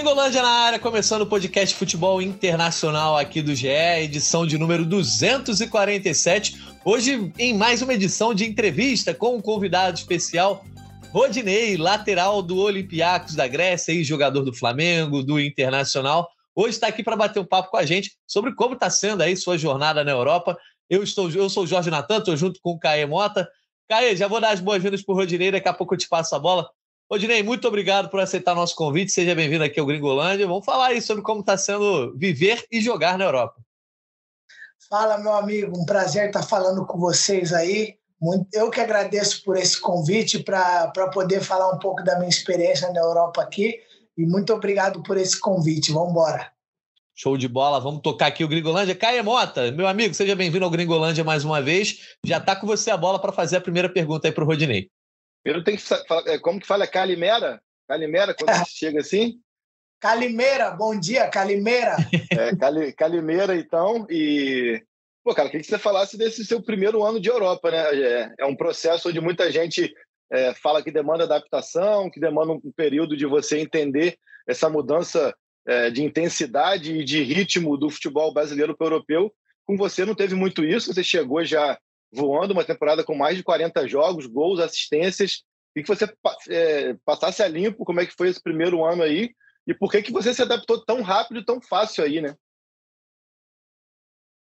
[0.00, 6.58] Gringolândia na área, começando o podcast Futebol Internacional aqui do GE, edição de número 247.
[6.82, 10.64] Hoje, em mais uma edição de entrevista com um convidado especial,
[11.12, 16.30] Rodinei, lateral do Olympiacos da Grécia e jogador do Flamengo, do Internacional.
[16.54, 19.36] Hoje está aqui para bater um papo com a gente sobre como está sendo aí
[19.36, 20.56] sua jornada na Europa.
[20.88, 23.46] Eu, estou, eu sou o Jorge Natan, estou junto com o Caê Mota.
[23.86, 26.34] Caê, já vou dar as boas-vindas para o Rodinei, daqui a pouco eu te passo
[26.34, 26.70] a bola.
[27.10, 29.10] Rodinei, muito obrigado por aceitar nosso convite.
[29.10, 30.46] Seja bem-vindo aqui ao Gringolândia.
[30.46, 33.56] Vamos falar aí sobre como está sendo viver e jogar na Europa.
[34.88, 35.76] Fala, meu amigo.
[35.76, 37.96] Um prazer estar falando com vocês aí.
[38.52, 43.00] Eu que agradeço por esse convite para poder falar um pouco da minha experiência na
[43.00, 43.80] Europa aqui.
[44.16, 45.90] E muito obrigado por esse convite.
[45.90, 46.52] Vamos embora.
[47.12, 48.94] Show de bola, vamos tocar aqui o Gringolândia.
[48.94, 52.16] Caia Mota, meu amigo, seja bem-vindo ao Gringolândia mais uma vez.
[52.24, 54.88] Já está com você a bola para fazer a primeira pergunta aí para o Rodinei.
[55.42, 57.60] Primeiro tem que falar, é, como que fala Calimera?
[57.88, 58.64] Calimera, quando é.
[58.64, 59.40] chega assim?
[60.00, 61.96] Calimeira, bom dia, Calimeira.
[62.32, 64.82] É, Cali, Calimeira, então, e...
[65.22, 67.94] Pô, cara, queria que você falasse desse seu primeiro ano de Europa, né?
[67.94, 69.92] É, é um processo onde muita gente
[70.32, 74.16] é, fala que demanda adaptação, que demanda um período de você entender
[74.48, 75.34] essa mudança
[75.66, 79.34] é, de intensidade e de ritmo do futebol brasileiro para o europeu.
[79.66, 81.78] Com você não teve muito isso, você chegou já
[82.12, 85.44] voando uma temporada com mais de 40 jogos, gols, assistências,
[85.74, 86.12] e que você
[86.48, 89.30] é, passasse a limpo como é que foi esse primeiro ano aí
[89.66, 92.34] e por que, que você se adaptou tão rápido tão fácil aí, né?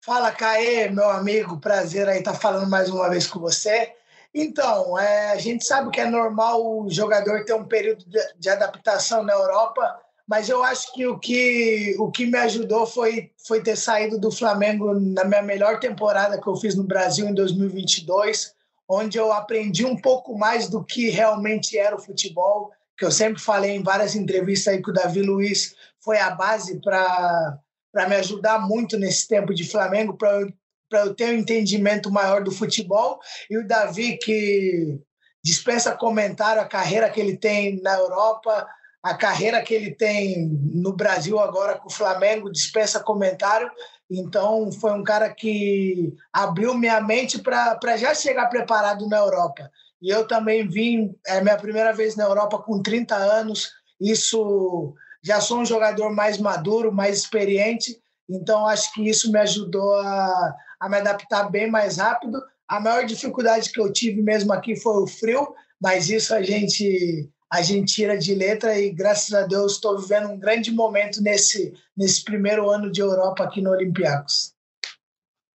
[0.02, 3.94] Fala, Caê, meu amigo, prazer aí estar tá falando mais uma vez com você.
[4.32, 8.48] Então, é, a gente sabe que é normal o jogador ter um período de, de
[8.48, 13.62] adaptação na Europa, mas eu acho que o que, o que me ajudou foi, foi
[13.62, 18.54] ter saído do Flamengo na minha melhor temporada que eu fiz no Brasil em 2022,
[18.86, 23.40] onde eu aprendi um pouco mais do que realmente era o futebol, que eu sempre
[23.40, 27.58] falei em várias entrevistas aí que o Davi Luiz foi a base para
[28.06, 30.52] me ajudar muito nesse tempo de Flamengo, para eu,
[30.92, 33.18] eu ter um entendimento maior do futebol.
[33.48, 34.98] E o Davi, que
[35.42, 38.66] dispensa comentário a carreira que ele tem na Europa,
[39.02, 43.70] a carreira que ele tem no Brasil agora com o Flamengo dispensa comentário.
[44.10, 49.70] Então, foi um cara que abriu minha mente para já chegar preparado na Europa.
[50.00, 53.70] E eu também vim, é minha primeira vez na Europa com 30 anos.
[54.00, 58.00] Isso já sou um jogador mais maduro, mais experiente.
[58.28, 62.40] Então, acho que isso me ajudou a, a me adaptar bem mais rápido.
[62.66, 67.28] A maior dificuldade que eu tive mesmo aqui foi o frio, mas isso a gente
[67.50, 71.72] a gente tira de letra e graças a Deus estou vivendo um grande momento nesse,
[71.96, 74.52] nesse primeiro ano de Europa aqui no Olympiacos.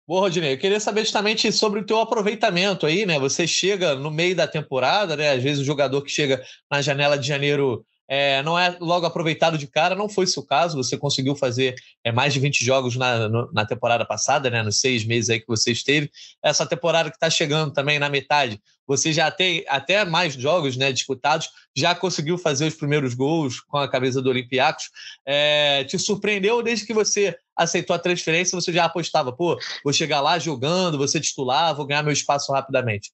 [0.06, 3.18] Boa, Rodinei, eu queria saber justamente sobre o teu aproveitamento aí, né?
[3.18, 5.30] Você chega no meio da temporada, né?
[5.30, 9.56] Às vezes o jogador que chega na janela de janeiro é, não é logo aproveitado
[9.56, 13.28] de cara, não foi seu caso, você conseguiu fazer é, mais de 20 jogos na,
[13.28, 16.10] no, na temporada passada, né, nos seis meses aí que você esteve.
[16.42, 20.90] Essa temporada que está chegando também na metade, você já tem até mais jogos né,
[20.90, 24.90] disputados, já conseguiu fazer os primeiros gols com a camisa do Olympiacos.
[25.24, 30.20] É, te surpreendeu desde que você aceitou a transferência, você já apostava, pô, vou chegar
[30.20, 33.12] lá jogando, vou ser titular, vou ganhar meu espaço rapidamente.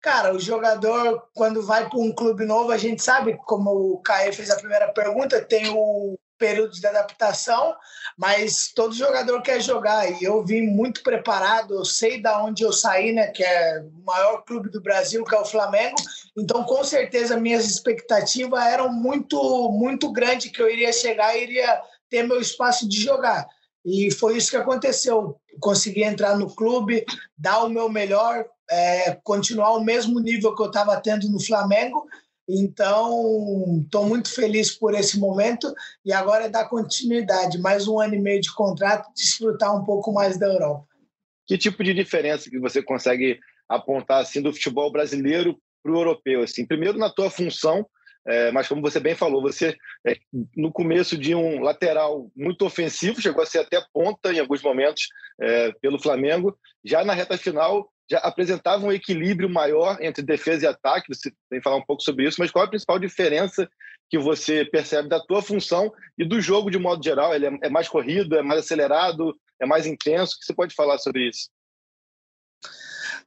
[0.00, 4.32] Cara, o jogador, quando vai para um clube novo, a gente sabe, como o Caio
[4.32, 7.76] fez a primeira pergunta, tem o período de adaptação,
[8.16, 12.72] mas todo jogador quer jogar e eu vim muito preparado, eu sei da onde eu
[12.72, 15.96] saí, né, que é o maior clube do Brasil, que é o Flamengo.
[16.36, 21.82] Então, com certeza minhas expectativas eram muito muito grandes que eu iria chegar e iria
[22.08, 23.46] ter meu espaço de jogar.
[23.84, 25.38] E foi isso que aconteceu.
[25.60, 27.04] Consegui entrar no clube,
[27.36, 32.06] dar o meu melhor, é, continuar o mesmo nível que eu estava tendo no Flamengo.
[32.48, 35.72] Então, estou muito feliz por esse momento
[36.04, 40.12] e agora é dar continuidade, mais um ano e meio de contrato, desfrutar um pouco
[40.12, 40.86] mais da Europa.
[41.46, 43.38] Que tipo de diferença que você consegue
[43.68, 46.42] apontar assim do futebol brasileiro para o europeu?
[46.42, 47.86] Assim, primeiro na tua função,
[48.26, 50.16] é, mas como você bem falou, você é,
[50.56, 55.08] no começo de um lateral muito ofensivo, chegou a ser até ponta em alguns momentos
[55.40, 60.68] é, pelo Flamengo, já na reta final já apresentava um equilíbrio maior entre defesa e
[60.68, 63.70] ataque, você tem que falar um pouco sobre isso, mas qual é a principal diferença
[64.08, 67.32] que você percebe da tua função e do jogo de modo geral?
[67.32, 70.34] Ele é, é mais corrido, é mais acelerado, é mais intenso?
[70.34, 71.48] O que você pode falar sobre isso?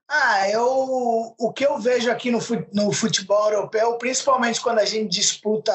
[0.06, 2.40] Ah, eu, o que eu vejo aqui no,
[2.74, 5.74] no futebol europeu, principalmente quando a gente disputa,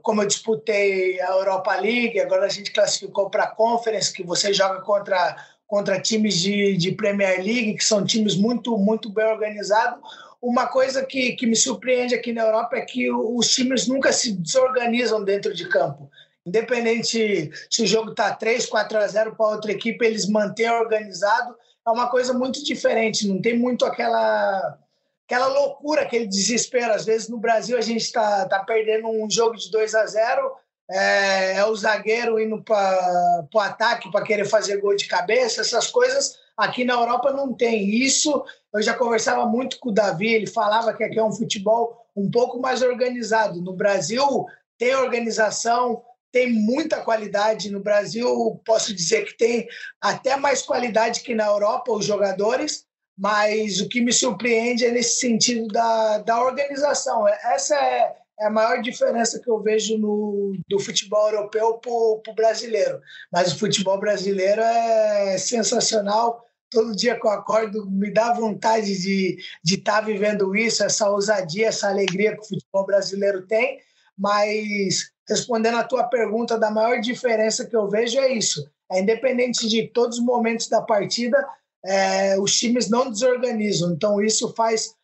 [0.00, 4.54] como eu disputei a Europa League, agora a gente classificou para a Conference, que você
[4.54, 9.98] joga contra contra times de, de Premier League, que são times muito, muito bem organizados.
[10.40, 14.32] Uma coisa que, que me surpreende aqui na Europa é que os times nunca se
[14.32, 16.10] desorganizam dentro de campo.
[16.46, 21.56] Independente se o jogo está 3, 4 a 0 para outra equipe, eles mantêm organizado.
[21.86, 24.78] É uma coisa muito diferente, não tem muito aquela
[25.26, 26.92] aquela loucura, aquele desespero.
[26.92, 30.52] Às vezes no Brasil a gente está tá perdendo um jogo de 2 a 0
[30.90, 35.86] é, é o zagueiro indo para o ataque para querer fazer gol de cabeça, essas
[35.86, 37.88] coisas aqui na Europa não tem.
[37.88, 42.04] Isso eu já conversava muito com o Davi, ele falava que aqui é um futebol
[42.16, 43.60] um pouco mais organizado.
[43.60, 44.46] No Brasil
[44.78, 46.02] tem organização,
[46.32, 47.70] tem muita qualidade.
[47.70, 49.68] No Brasil, posso dizer que tem
[50.00, 52.84] até mais qualidade que na Europa, os jogadores,
[53.16, 57.26] mas o que me surpreende é nesse sentido da, da organização.
[57.28, 62.34] Essa é, é a maior diferença que eu vejo no, do futebol europeu para o
[62.34, 63.00] brasileiro.
[63.32, 66.44] Mas o futebol brasileiro é sensacional.
[66.70, 71.68] Todo dia que eu acordo, me dá vontade de estar tá vivendo isso, essa ousadia,
[71.68, 73.78] essa alegria que o futebol brasileiro tem.
[74.18, 78.68] Mas, respondendo à tua pergunta, da maior diferença que eu vejo é isso.
[78.90, 81.36] É independente de todos os momentos da partida,
[81.84, 83.92] é, os times não desorganizam.
[83.92, 84.94] Então, isso faz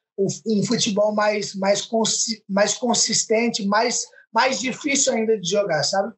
[0.47, 1.89] um futebol mais, mais,
[2.49, 6.13] mais consistente, mais, mais difícil ainda de jogar, sabe?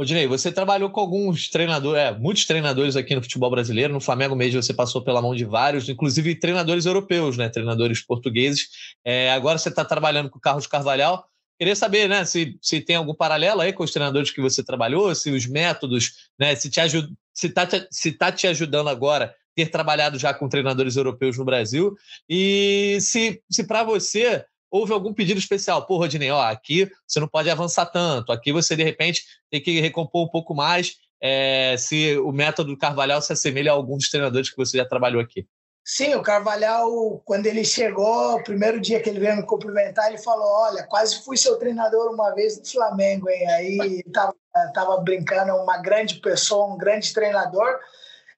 [0.00, 3.92] Odinei, você trabalhou com alguns treinadores, é, muitos treinadores aqui no futebol brasileiro.
[3.92, 7.50] No Flamengo mesmo você passou pela mão de vários, inclusive treinadores europeus, né?
[7.50, 8.68] Treinadores portugueses.
[9.04, 11.26] É, agora você está trabalhando com o Carlos Carvalhal.
[11.58, 15.14] Queria saber, né, se, se tem algum paralelo aí com os treinadores que você trabalhou,
[15.14, 19.34] se os métodos, né, se te ajuda, se está te, se tá te ajudando agora
[19.54, 21.94] ter trabalhado já com treinadores europeus no Brasil
[22.28, 25.84] e se, se para você houve algum pedido especial.
[25.84, 29.80] Pô, Rodinei, ó, aqui você não pode avançar tanto, aqui você de repente tem que
[29.80, 30.96] recompor um pouco mais.
[31.22, 34.86] É, se o método do Carvalhal se assemelha a algum dos treinadores que você já
[34.86, 35.46] trabalhou aqui.
[35.84, 40.18] Sim, o Carvalhal, quando ele chegou, o primeiro dia que ele veio me cumprimentar, ele
[40.18, 43.50] falou: Olha, quase fui seu treinador uma vez no Flamengo, hein?
[43.50, 44.34] Aí tava,
[44.72, 47.78] tava brincando, uma grande pessoa, um grande treinador.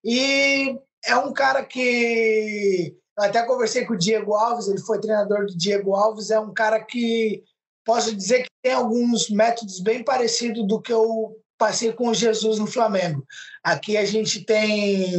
[0.04, 2.96] E é um cara que.
[3.18, 6.82] Até conversei com o Diego Alves, ele foi treinador do Diego Alves, é um cara
[6.82, 7.42] que
[7.84, 12.58] posso dizer que tem alguns métodos bem parecidos do que eu passei com o Jesus
[12.58, 13.22] no Flamengo.
[13.62, 15.16] Aqui a gente tem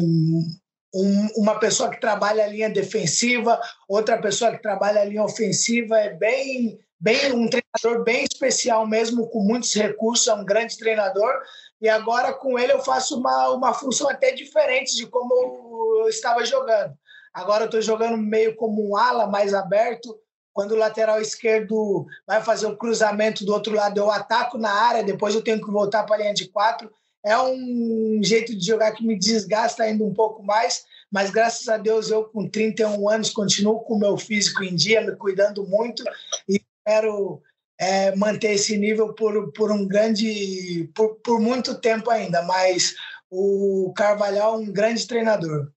[0.93, 5.97] um, uma pessoa que trabalha a linha defensiva, outra pessoa que trabalha a linha ofensiva,
[5.97, 11.33] é bem, bem um treinador bem especial mesmo, com muitos recursos, é um grande treinador.
[11.81, 16.45] E agora com ele eu faço uma, uma função até diferente de como eu estava
[16.45, 16.93] jogando.
[17.33, 20.17] Agora eu estou jogando meio como um ala mais aberto.
[20.53, 25.03] Quando o lateral esquerdo vai fazer o cruzamento do outro lado, eu ataco na área,
[25.03, 26.89] depois eu tenho que voltar para a linha de quatro
[27.23, 31.77] é um jeito de jogar que me desgasta ainda um pouco mais, mas graças a
[31.77, 36.03] Deus eu com 31 anos continuo com o meu físico em dia, me cuidando muito
[36.49, 37.41] e espero
[37.79, 42.93] é, manter esse nível por, por um grande por, por muito tempo ainda, mas
[43.29, 45.71] o Carvalhal é um grande treinador.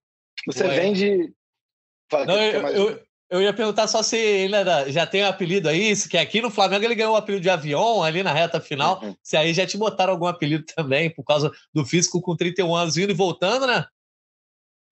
[0.45, 0.79] Você Ué.
[0.79, 1.33] vende
[2.25, 6.07] Não, eu, eu, eu ia perguntar só se ele já tem um apelido aí, se
[6.07, 9.01] que aqui no Flamengo ele ganhou o um apelido de avião ali na reta final,
[9.03, 9.15] uhum.
[9.23, 12.97] se aí já te botaram algum apelido também, por causa do físico com 31 anos
[12.97, 13.85] indo e voltando, né?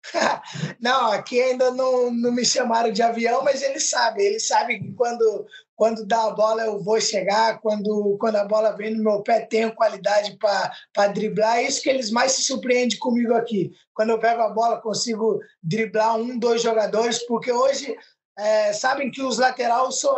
[0.81, 4.93] não, aqui ainda não, não me chamaram de avião, mas ele sabe, ele sabe que
[4.93, 9.23] quando, quando dá a bola eu vou chegar, quando, quando a bola vem no meu
[9.23, 13.73] pé tenho qualidade para driblar, é isso que eles mais se surpreendem comigo aqui.
[13.93, 17.97] Quando eu pego a bola consigo driblar um, dois jogadores, porque hoje
[18.39, 20.15] é, sabem que os laterais são.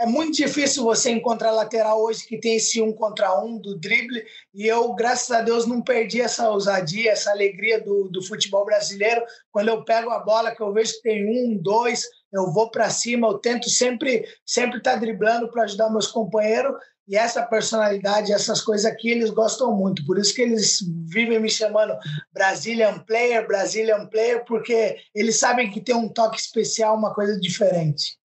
[0.00, 4.24] É, muito difícil você encontrar lateral hoje que tem esse um contra um do drible.
[4.54, 9.22] E eu, graças a Deus, não perdi essa ousadia, essa alegria do, do futebol brasileiro.
[9.52, 12.88] Quando eu pego a bola, que eu vejo que tem um, dois, eu vou para
[12.88, 16.72] cima, eu tento sempre sempre estar tá driblando para ajudar meus companheiros.
[17.06, 20.06] E essa personalidade, essas coisas aqui, eles gostam muito.
[20.06, 20.78] Por isso que eles
[21.08, 21.92] vivem me chamando
[22.32, 28.19] Brazilian Player, Brazilian Player, porque eles sabem que tem um toque especial, uma coisa diferente.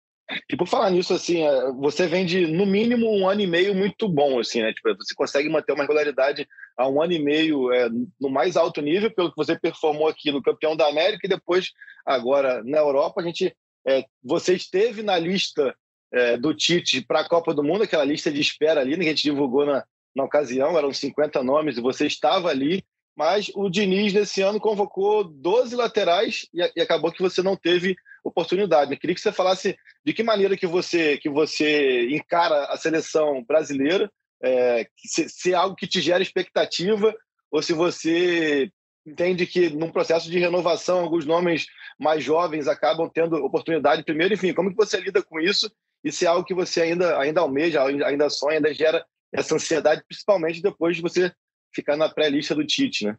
[0.49, 3.75] E por falar nisso, assim, é, você vem de, no mínimo, um ano e meio
[3.75, 4.73] muito bom, assim, né?
[4.73, 7.89] Tipo, você consegue manter uma regularidade há um ano e meio é,
[8.19, 11.71] no mais alto nível, pelo que você performou aqui no Campeão da América e depois,
[12.05, 13.21] agora, na Europa.
[13.21, 13.55] A gente,
[13.87, 15.75] é, você esteve na lista
[16.11, 19.09] é, do Tite para a Copa do Mundo, aquela lista de espera ali, né, que
[19.09, 19.83] a gente divulgou na,
[20.15, 22.83] na ocasião, eram 50 nomes e você estava ali,
[23.15, 27.95] mas o Diniz nesse ano convocou 12 laterais e, e acabou que você não teve
[28.25, 28.91] oportunidade.
[28.91, 33.43] Eu queria que você falasse de que maneira que você que você encara a seleção
[33.43, 34.11] brasileira,
[34.43, 37.15] é, se, se é algo que te gera expectativa
[37.51, 38.69] ou se você
[39.05, 41.67] entende que num processo de renovação, alguns nomes
[41.99, 44.33] mais jovens acabam tendo oportunidade primeiro.
[44.33, 45.71] Enfim, como que você lida com isso?
[46.03, 50.03] E se é algo que você ainda, ainda almeja, ainda sonha, ainda gera essa ansiedade,
[50.07, 51.31] principalmente depois de você
[51.73, 53.17] ficar na pré-lista do Tite, né?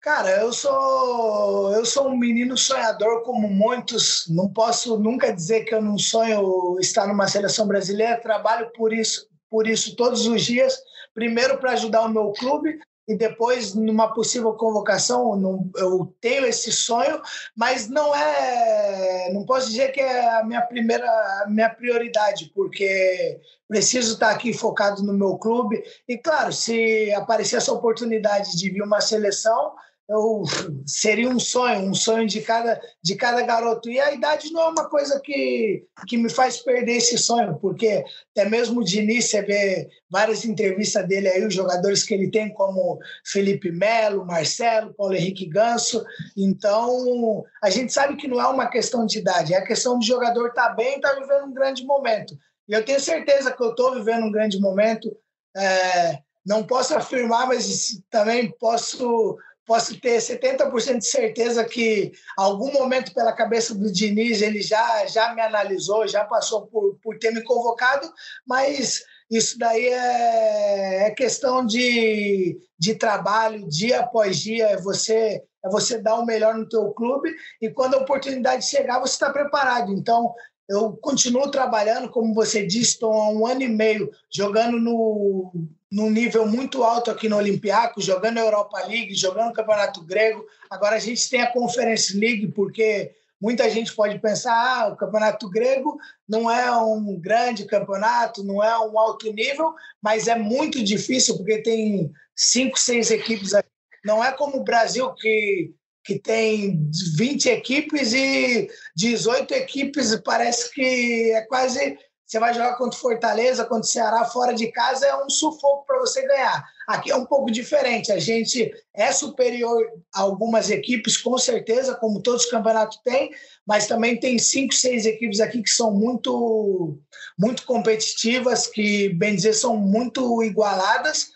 [0.00, 4.26] Cara, eu sou eu sou um menino sonhador como muitos.
[4.28, 8.20] Não posso nunca dizer que eu não sonho estar numa seleção brasileira.
[8.20, 10.78] Trabalho por isso, por isso todos os dias.
[11.14, 12.78] Primeiro para ajudar o meu clube
[13.10, 17.20] e depois numa possível convocação eu tenho esse sonho,
[17.56, 21.04] mas não é, não posso dizer que é a minha primeira,
[21.42, 25.82] a minha prioridade, porque preciso estar aqui focado no meu clube.
[26.08, 29.72] E claro, se aparecer essa oportunidade de vir uma seleção,
[30.10, 30.42] eu
[30.84, 33.88] seria um sonho, um sonho de cada, de cada garoto.
[33.88, 38.04] E a idade não é uma coisa que, que me faz perder esse sonho, porque
[38.36, 42.52] até mesmo de início você vê várias entrevistas dele aí, os jogadores que ele tem,
[42.52, 46.04] como Felipe Melo, Marcelo, Paulo Henrique Ganso.
[46.36, 50.04] Então, a gente sabe que não é uma questão de idade, é a questão do
[50.04, 52.36] jogador estar tá bem e estar tá vivendo um grande momento.
[52.68, 55.08] E eu tenho certeza que eu estou vivendo um grande momento.
[55.56, 59.38] É, não posso afirmar, mas também posso
[59.70, 65.32] posso ter 70% de certeza que algum momento pela cabeça do Diniz ele já, já
[65.32, 68.12] me analisou, já passou por, por ter me convocado,
[68.44, 75.68] mas isso daí é, é questão de, de trabalho, dia após dia, é você, é
[75.70, 79.92] você dar o melhor no teu clube e quando a oportunidade chegar, você está preparado.
[79.92, 80.34] Então,
[80.68, 85.52] eu continuo trabalhando, como você disse, estou há um ano e meio jogando no,
[85.90, 90.46] num nível muito alto aqui no Olympiacos, jogando a Europa League, jogando o Campeonato Grego.
[90.70, 95.48] Agora a gente tem a Conference League, porque muita gente pode pensar, ah, o Campeonato
[95.48, 101.36] Grego não é um grande campeonato, não é um alto nível, mas é muito difícil,
[101.36, 103.68] porque tem cinco, seis equipes aqui.
[104.04, 111.30] Não é como o Brasil, que que tem 20 equipes e 18 equipes, parece que
[111.32, 111.98] é quase.
[112.30, 115.98] Você vai jogar contra Fortaleza, contra o Ceará, fora de casa, é um sufoco para
[115.98, 116.64] você ganhar.
[116.86, 118.12] Aqui é um pouco diferente.
[118.12, 119.84] A gente é superior
[120.14, 123.32] a algumas equipes, com certeza, como todos os campeonatos têm,
[123.66, 126.96] mas também tem cinco, seis equipes aqui que são muito,
[127.36, 131.32] muito competitivas, que, bem dizer, são muito igualadas.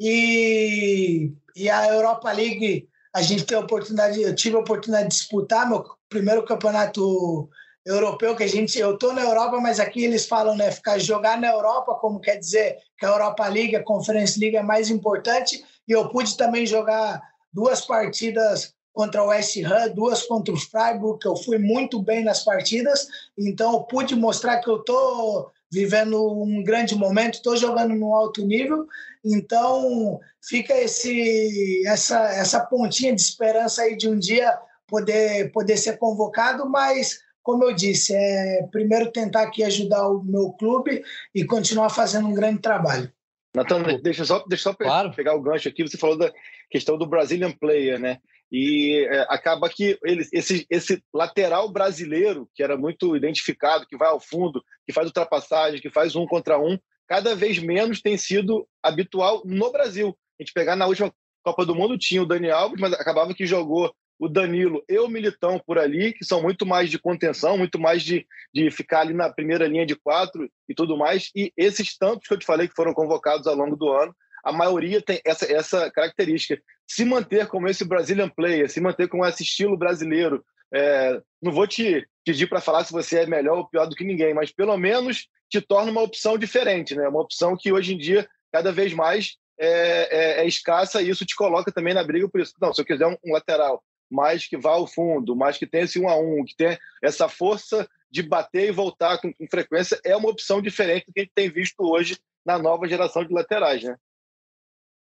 [0.00, 5.14] E, e a Europa League a gente tem a oportunidade, eu tive a oportunidade de
[5.14, 7.50] disputar meu primeiro campeonato
[7.88, 11.40] europeu, que a gente, eu tô na Europa, mas aqui eles falam, né, ficar jogar
[11.40, 15.64] na Europa, como quer dizer que a Europa League, a Conference League é mais importante,
[15.86, 21.18] e eu pude também jogar duas partidas contra o West Ham, duas contra o Freiburg,
[21.20, 26.42] que eu fui muito bem nas partidas, então eu pude mostrar que eu tô vivendo
[26.42, 28.86] um grande momento, estou jogando no alto nível,
[29.24, 35.98] então fica esse essa essa pontinha de esperança aí de um dia poder poder ser
[35.98, 41.02] convocado, mas como eu disse, é primeiro tentar aqui ajudar o meu clube
[41.34, 43.10] e continuar fazendo um grande trabalho.
[43.56, 45.14] Natan, deixa só, deixa só claro.
[45.14, 45.82] pegar o gancho aqui.
[45.82, 46.30] Você falou da
[46.70, 48.18] questão do Brazilian Player, né?
[48.52, 54.08] E é, acaba que ele, esse, esse lateral brasileiro, que era muito identificado, que vai
[54.08, 56.78] ao fundo, que faz ultrapassagem, que faz um contra um,
[57.08, 60.14] cada vez menos tem sido habitual no Brasil.
[60.38, 61.10] A gente pegar na última
[61.42, 65.08] Copa do Mundo tinha o Dani Alves, mas acabava que jogou o Danilo e o
[65.08, 69.14] Militão por ali, que são muito mais de contenção, muito mais de, de ficar ali
[69.14, 71.30] na primeira linha de quatro e tudo mais.
[71.34, 74.52] E esses tantos que eu te falei que foram convocados ao longo do ano, a
[74.52, 76.60] maioria tem essa, essa característica.
[76.86, 80.44] Se manter como esse Brazilian player, se manter com esse estilo brasileiro.
[80.74, 84.04] É, não vou te pedir para falar se você é melhor ou pior do que
[84.04, 87.08] ninguém, mas pelo menos te torna uma opção diferente, né?
[87.08, 91.24] uma opção que hoje em dia, cada vez mais, é, é, é escassa e isso
[91.24, 92.52] te coloca também na briga por isso.
[92.60, 95.84] Não, se eu quiser um, um lateral mais que vá ao fundo, mais que tenha
[95.84, 100.00] esse um a um, que tenha essa força de bater e voltar com, com frequência,
[100.04, 103.32] é uma opção diferente do que a gente tem visto hoje na nova geração de
[103.32, 103.96] laterais, né?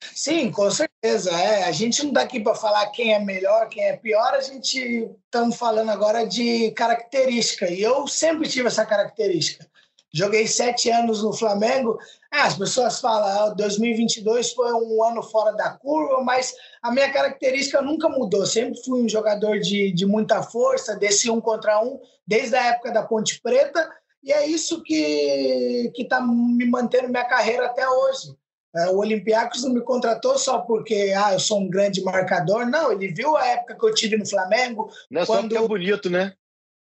[0.00, 1.30] Sim, com certeza.
[1.30, 1.64] É.
[1.64, 5.08] A gente não está aqui para falar quem é melhor, quem é pior, a gente
[5.24, 7.70] estamos falando agora de característica.
[7.70, 9.68] E eu sempre tive essa característica.
[10.16, 11.98] Joguei sete anos no Flamengo.
[12.30, 17.12] Ah, as pessoas falam, ah, 2022 foi um ano fora da curva, mas a minha
[17.12, 18.46] característica nunca mudou.
[18.46, 22.92] Sempre fui um jogador de, de muita força, desse um contra um, desde a época
[22.92, 23.90] da Ponte Preta.
[24.24, 28.34] E é isso que está me mantendo minha carreira até hoje.
[28.74, 32.64] É, o Olympiacos não me contratou só porque ah, eu sou um grande marcador.
[32.64, 34.90] Não, ele viu a época que eu tive no Flamengo.
[35.10, 35.42] Não é quando...
[35.42, 36.32] só porque é bonito, né?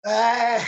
[0.04, 0.59] É...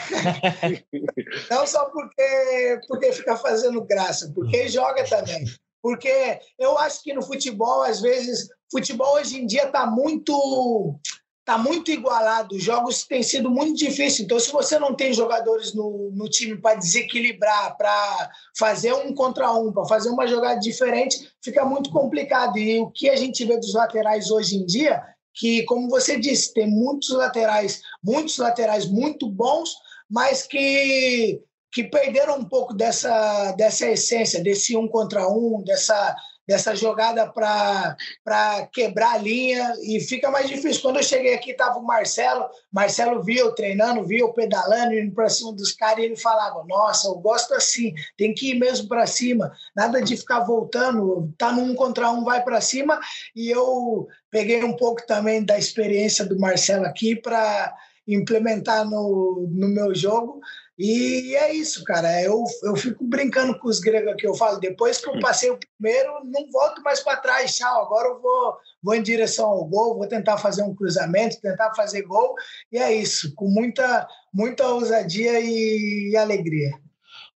[1.50, 5.44] não só porque, porque fica fazendo graça, porque joga também.
[5.82, 10.98] Porque eu acho que no futebol, às vezes, futebol hoje em dia está muito
[11.44, 14.20] tá muito igualado, os jogos têm sido muito difíceis.
[14.20, 19.52] Então, se você não tem jogadores no, no time para desequilibrar, para fazer um contra
[19.52, 22.56] um, para fazer uma jogada diferente, fica muito complicado.
[22.56, 25.02] E o que a gente vê dos laterais hoje em dia,
[25.34, 29.74] que, como você disse, tem muitos laterais, muitos laterais muito bons,
[30.08, 31.40] mas que
[31.74, 36.14] que perderam um pouco dessa, dessa essência, desse um contra um, dessa,
[36.46, 40.82] dessa jogada para quebrar a linha e fica mais difícil.
[40.82, 45.52] Quando eu cheguei aqui, estava o Marcelo, Marcelo viu treinando, viu pedalando, indo para cima
[45.52, 49.52] dos caras e ele falava: Nossa, eu gosto assim, tem que ir mesmo para cima,
[49.74, 53.00] nada de ficar voltando, tá num contra um, vai para cima.
[53.34, 57.74] E eu peguei um pouco também da experiência do Marcelo aqui para
[58.06, 60.40] implementar no, no meu jogo
[60.78, 62.20] e é isso, cara.
[62.22, 64.58] Eu, eu fico brincando com os gregos que eu falo.
[64.58, 67.56] Depois que eu passei o primeiro, não volto mais para trás.
[67.56, 67.84] Tchau.
[67.84, 72.02] Agora eu vou, vou em direção ao gol, vou tentar fazer um cruzamento, tentar fazer
[72.02, 72.34] gol.
[72.72, 76.70] E é isso, com muita, muita ousadia e, e alegria.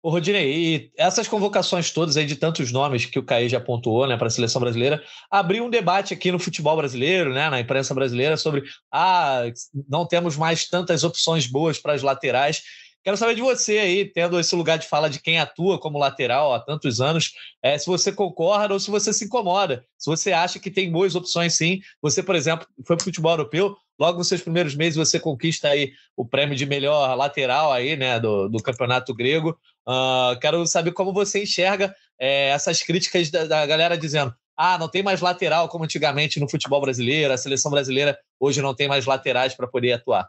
[0.01, 4.07] Ô, Rodinei, e essas convocações todas aí de tantos nomes que o Caí já pontuou
[4.07, 7.93] né, para a seleção brasileira, abriu um debate aqui no futebol brasileiro, né, na imprensa
[7.93, 9.43] brasileira, sobre ah,
[9.89, 12.61] não temos mais tantas opções boas para as laterais.
[13.03, 16.53] Quero saber de você aí, tendo esse lugar de fala de quem atua como lateral
[16.53, 19.85] há tantos anos, é, se você concorda ou se você se incomoda.
[19.97, 21.79] Se você acha que tem boas opções, sim.
[22.01, 25.69] Você, por exemplo, foi para o futebol europeu, logo nos seus primeiros meses você conquista
[25.69, 29.57] aí o prêmio de melhor lateral aí, né, do, do campeonato grego.
[29.87, 34.89] Uh, quero saber como você enxerga é, essas críticas da, da galera dizendo ah, não
[34.89, 39.05] tem mais lateral como antigamente no futebol brasileiro, a seleção brasileira hoje não tem mais
[39.05, 40.27] laterais para poder atuar.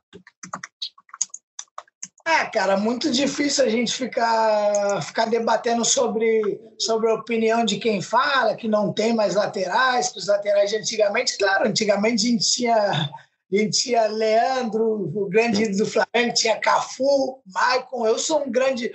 [2.28, 8.02] É, cara, muito difícil a gente ficar, ficar debatendo sobre, sobre a opinião de quem
[8.02, 12.52] fala, que não tem mais laterais, que os laterais de antigamente, claro, antigamente a gente
[12.52, 13.10] tinha
[13.56, 18.06] gente tinha Leandro, o grande do Flamengo, tinha Cafu, Maicon.
[18.06, 18.92] Eu sou um grande.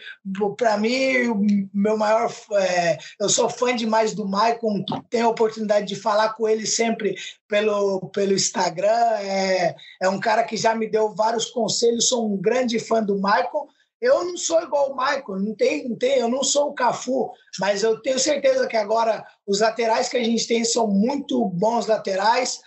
[0.57, 1.41] Para mim, o
[1.73, 2.31] meu maior.
[2.53, 7.15] É, eu sou fã demais do Maicon, tenho a oportunidade de falar com ele sempre
[7.47, 9.17] pelo, pelo Instagram.
[9.21, 13.19] É, é um cara que já me deu vários conselhos, sou um grande fã do
[13.19, 13.67] Maicon.
[14.03, 17.31] Eu não sou igual o Maicon, não tem, não tem, eu não sou o Cafu,
[17.57, 21.87] mas eu tenho certeza que agora os laterais que a gente tem são muito bons
[21.87, 22.59] laterais.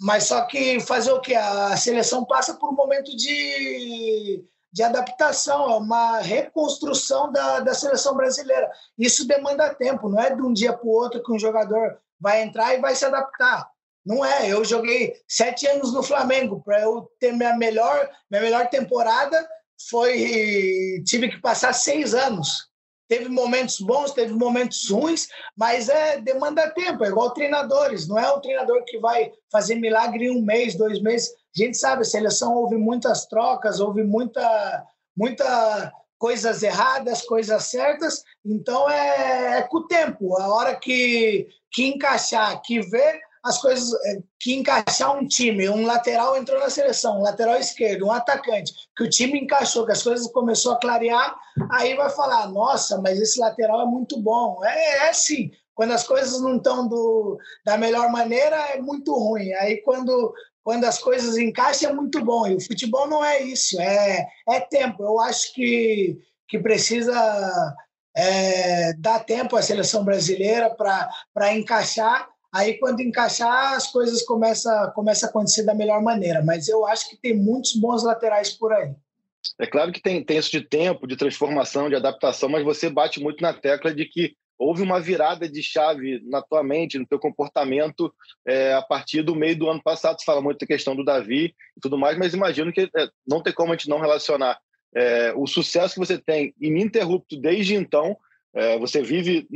[0.00, 1.34] Mas só que fazer o que?
[1.34, 8.14] A seleção passa por um momento de, de adaptação, é uma reconstrução da, da seleção
[8.14, 8.70] brasileira.
[8.98, 12.42] Isso demanda tempo, não é de um dia para o outro que um jogador vai
[12.42, 13.68] entrar e vai se adaptar.
[14.04, 14.52] Não é.
[14.52, 19.48] Eu joguei sete anos no Flamengo para eu ter minha melhor, minha melhor temporada.
[19.90, 22.68] Foi tive que passar seis anos
[23.08, 28.32] teve momentos bons, teve momentos ruins, mas é demanda tempo, é igual treinadores, não é
[28.32, 31.30] um treinador que vai fazer milagre em um mês, dois meses.
[31.30, 34.84] A gente sabe, a seleção houve muitas trocas, houve muita,
[35.16, 41.86] muita coisas erradas, coisas certas, então é, é com o tempo, a hora que, que
[41.86, 47.18] encaixar, que ver, as coisas é, que encaixar um time, um lateral entrou na seleção,
[47.18, 51.36] um lateral esquerdo, um atacante, que o time encaixou, que as coisas começou a clarear,
[51.70, 54.64] aí vai falar, nossa, mas esse lateral é muito bom.
[54.64, 55.50] É, é sim.
[55.74, 56.88] Quando as coisas não estão
[57.64, 59.52] da melhor maneira, é muito ruim.
[59.54, 62.44] Aí quando quando as coisas encaixam é muito bom.
[62.44, 65.04] E o futebol não é isso, é, é tempo.
[65.04, 67.76] Eu acho que, que precisa
[68.16, 75.28] é, dar tempo à seleção brasileira para encaixar Aí, quando encaixar, as coisas começam, começam
[75.28, 76.42] a acontecer da melhor maneira.
[76.42, 78.94] Mas eu acho que tem muitos bons laterais por aí.
[79.58, 83.20] É claro que tem, tem isso de tempo, de transformação, de adaptação, mas você bate
[83.20, 87.18] muito na tecla de que houve uma virada de chave na tua mente, no teu
[87.18, 88.10] comportamento,
[88.46, 90.18] é, a partir do meio do ano passado.
[90.18, 93.42] Você fala muito da questão do Davi e tudo mais, mas imagino que é, não
[93.42, 94.58] tem como a gente não relacionar
[94.94, 98.16] é, o sucesso que você tem ininterrupto desde então
[98.56, 99.46] é, você vive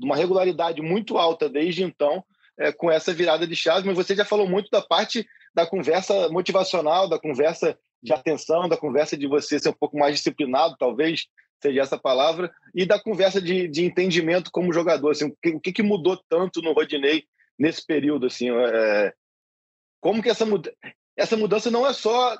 [0.00, 2.24] numa regularidade muito alta desde então,
[2.56, 6.28] é, com essa virada de chave, mas você já falou muito da parte da conversa
[6.28, 11.26] motivacional, da conversa de atenção, da conversa de você ser um pouco mais disciplinado, talvez
[11.60, 15.10] seja essa palavra, e da conversa de, de entendimento como jogador.
[15.10, 17.24] Assim, o, que, que, mudou tanto no Rodinei
[17.58, 18.26] nesse período?
[18.26, 19.12] Assim, é,
[20.00, 20.72] como que essa, muda,
[21.16, 22.38] essa mudança não é só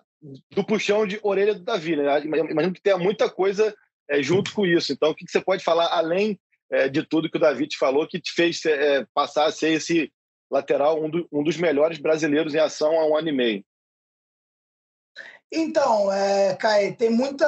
[0.55, 2.21] do puxão de orelha do Davi, né?
[2.25, 3.75] Imagino que tenha muita coisa
[4.11, 4.93] é, junto com isso.
[4.93, 6.39] Então, o que, você pode falar além
[6.71, 10.13] é, de tudo que o David falou, que te fez é, passar a ser esse
[10.51, 13.65] lateral, um, do, um, dos melhores brasileiros em ação há um ano e meio?
[15.53, 17.45] Então, é, Kai, tem muita,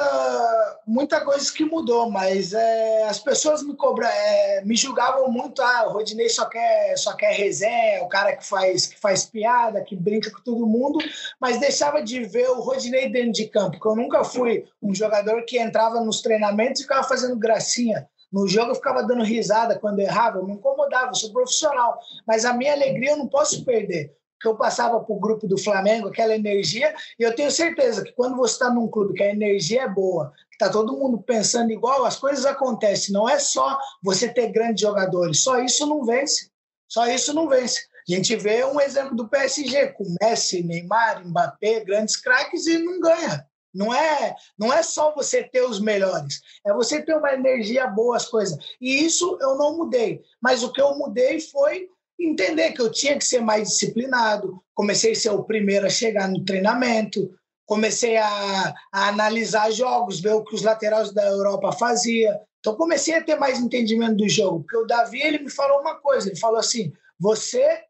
[0.85, 5.87] muita coisa que mudou, mas é, as pessoas me cobram, é, me julgavam muito, ah,
[5.87, 9.95] o Rodinei só quer, só quer resenha, o cara que faz, que faz piada, que
[9.95, 10.99] brinca com todo mundo,
[11.39, 15.45] mas deixava de ver o Rodinei dentro de campo, porque eu nunca fui um jogador
[15.45, 18.05] que entrava nos treinamentos e ficava fazendo gracinha.
[18.29, 22.43] No jogo eu ficava dando risada quando errava, eu me incomodava, eu sou profissional, mas
[22.43, 24.13] a minha alegria eu não posso perder
[24.43, 28.11] que eu passava para o grupo do Flamengo, aquela energia, e eu tenho certeza que
[28.11, 31.71] quando você está num clube que a energia é boa, que está todo mundo pensando
[31.71, 33.13] igual, as coisas acontecem.
[33.13, 36.51] Não é só você ter grandes jogadores, só isso não vence.
[36.89, 37.87] Só isso não vence.
[38.07, 42.99] A gente vê um exemplo do PSG, com Messi, Neymar, Mbappé, grandes craques, e não
[42.99, 43.47] ganha.
[43.73, 48.17] Não é, não é só você ter os melhores, é você ter uma energia boa,
[48.17, 48.55] as coisas.
[48.79, 50.21] E isso eu não mudei.
[50.39, 51.87] Mas o que eu mudei foi
[52.19, 54.61] entender que eu tinha que ser mais disciplinado.
[54.73, 57.29] Comecei a ser o primeiro a chegar no treinamento,
[57.65, 62.39] comecei a, a analisar jogos, ver o que os laterais da Europa faziam.
[62.59, 65.95] Então comecei a ter mais entendimento do jogo, porque o Davi ele me falou uma
[65.95, 67.83] coisa, ele falou assim: "Você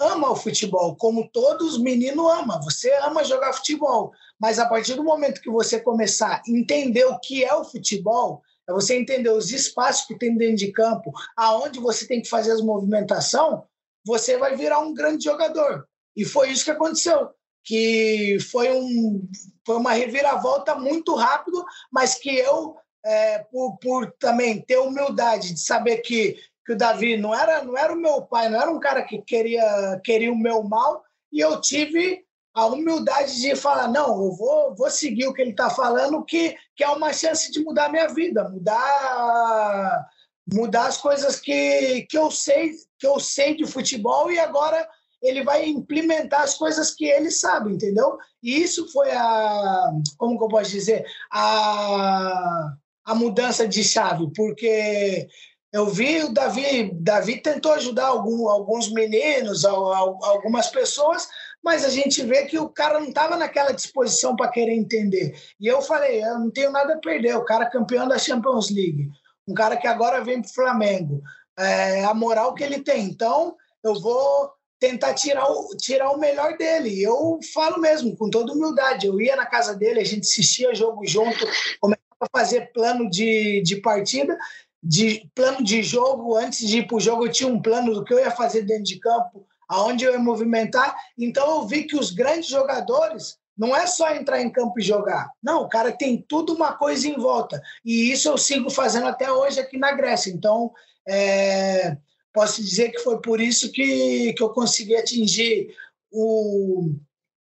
[0.00, 2.60] ama o futebol, como todos os meninos amam.
[2.62, 7.18] Você ama jogar futebol, mas a partir do momento que você começar a entender o
[7.20, 11.80] que é o futebol, é você entender os espaços que tem dentro de campo, aonde
[11.80, 13.64] você tem que fazer as movimentação,
[14.04, 15.86] você vai virar um grande jogador.
[16.16, 17.30] E foi isso que aconteceu,
[17.64, 19.28] que foi, um,
[19.66, 25.60] foi uma reviravolta muito rápido, mas que eu, é, por, por também ter humildade de
[25.60, 28.80] saber que, que o Davi não era, não era o meu pai, não era um
[28.80, 31.02] cara que queria, queria o meu mal,
[31.32, 35.52] e eu tive a humildade de falar, não, eu vou, vou seguir o que ele
[35.52, 40.06] está falando, que, que é uma chance de mudar minha vida, mudar
[40.52, 44.86] mudar as coisas que, que eu sei que eu sei de futebol e agora
[45.22, 48.18] ele vai implementar as coisas que ele sabe, entendeu?
[48.42, 52.72] E isso foi a, como que eu posso dizer, a,
[53.04, 55.28] a mudança de chave, porque
[55.72, 61.28] eu vi o Davi, Davi tentou ajudar algum, alguns meninos, algumas pessoas,
[61.62, 65.38] mas a gente vê que o cara não estava naquela disposição para querer entender.
[65.60, 68.70] E eu falei, eu não tenho nada a perder, o cara é campeão da Champions
[68.70, 69.10] League,
[69.46, 71.22] um cara que agora vem para o Flamengo,
[71.58, 73.04] é, a moral que ele tem.
[73.04, 77.02] Então, eu vou tentar tirar o, tirar o melhor dele.
[77.02, 79.06] Eu falo mesmo, com toda humildade.
[79.06, 81.46] Eu ia na casa dele, a gente assistia jogo junto,
[81.78, 84.36] começava a fazer plano de, de partida,
[84.82, 86.34] de plano de jogo.
[86.34, 88.62] Antes de ir para o jogo, eu tinha um plano do que eu ia fazer
[88.62, 90.94] dentro de campo, aonde eu ia movimentar.
[91.16, 95.30] Então eu vi que os grandes jogadores não é só entrar em campo e jogar.
[95.40, 97.62] Não, o cara tem tudo uma coisa em volta.
[97.84, 100.30] E isso eu sigo fazendo até hoje aqui na Grécia.
[100.30, 100.72] Então,
[101.08, 101.96] é,
[102.32, 105.72] posso dizer que foi por isso que, que eu consegui atingir
[106.10, 106.90] o,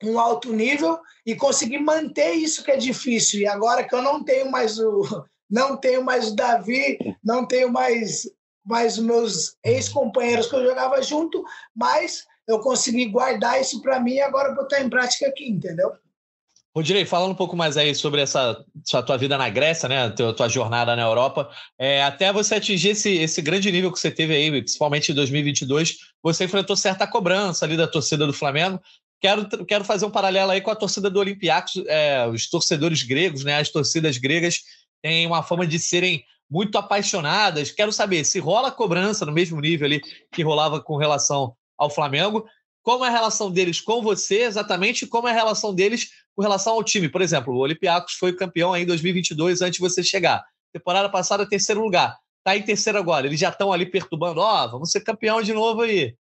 [0.03, 3.41] um alto nível e consegui manter isso que é difícil.
[3.41, 5.03] E agora que eu não tenho mais o
[5.49, 8.27] não tenho mais o Davi, não tenho mais
[8.65, 11.45] mais os meus ex-companheiros que eu jogava junto,
[11.75, 15.93] mas eu consegui guardar isso para mim e agora botar em prática aqui, entendeu?
[16.75, 20.33] Rodinei, falando um pouco mais aí sobre essa sua tua vida na Grécia, né, tua,
[20.33, 24.35] tua jornada na Europa, é, até você atingir esse, esse grande nível que você teve
[24.35, 28.81] aí, principalmente em 2022, você enfrentou certa cobrança ali da torcida do Flamengo.
[29.21, 33.45] Quero, quero fazer um paralelo aí com a torcida do Olympiacos, é, os torcedores gregos,
[33.45, 34.61] né, as torcidas gregas
[35.03, 37.71] têm uma fama de serem muito apaixonadas.
[37.73, 42.45] Quero saber se rola cobrança no mesmo nível ali que rolava com relação ao Flamengo,
[42.83, 46.75] como é a relação deles com você exatamente, como é a relação deles com relação
[46.75, 47.09] ao time.
[47.09, 50.45] Por exemplo, o Olympiacos foi campeão aí em 2022 antes de você chegar.
[50.75, 52.19] Temporada passada, terceiro lugar.
[52.39, 53.27] Está em terceiro agora.
[53.27, 54.41] Eles já estão ali perturbando.
[54.41, 56.15] Ó, oh, vamos ser campeão de novo aí.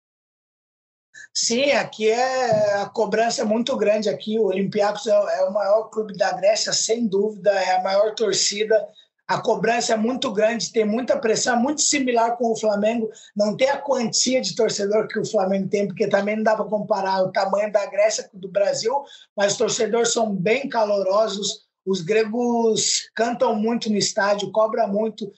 [1.34, 4.38] Sim, aqui é a cobrança é muito grande aqui.
[4.38, 8.88] O Olympiacos é, é o maior clube da Grécia, sem dúvida, é a maior torcida
[9.30, 13.12] a cobrança é muito grande, tem muita pressão, é muito similar com o Flamengo.
[13.36, 16.66] Não tem a quantia de torcedor que o Flamengo tem, porque também não dá para
[16.66, 19.04] comparar o tamanho da Grécia com o do Brasil,
[19.38, 21.68] mas os torcedores são bem calorosos.
[21.86, 25.32] Os gregos cantam muito no estádio, cobra muito.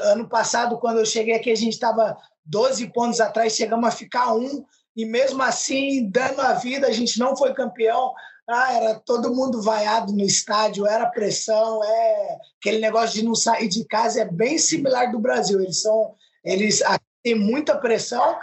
[0.00, 4.34] Ano passado, quando eu cheguei aqui, a gente estava 12 pontos atrás, chegamos a ficar
[4.34, 4.64] um,
[4.96, 8.12] e mesmo assim, dando a vida, a gente não foi campeão.
[8.48, 13.68] Ah, era todo mundo vaiado no estádio, era pressão, é aquele negócio de não sair
[13.68, 15.60] de casa é bem similar do Brasil.
[15.60, 16.82] Eles são, eles
[17.22, 18.38] têm muita pressão.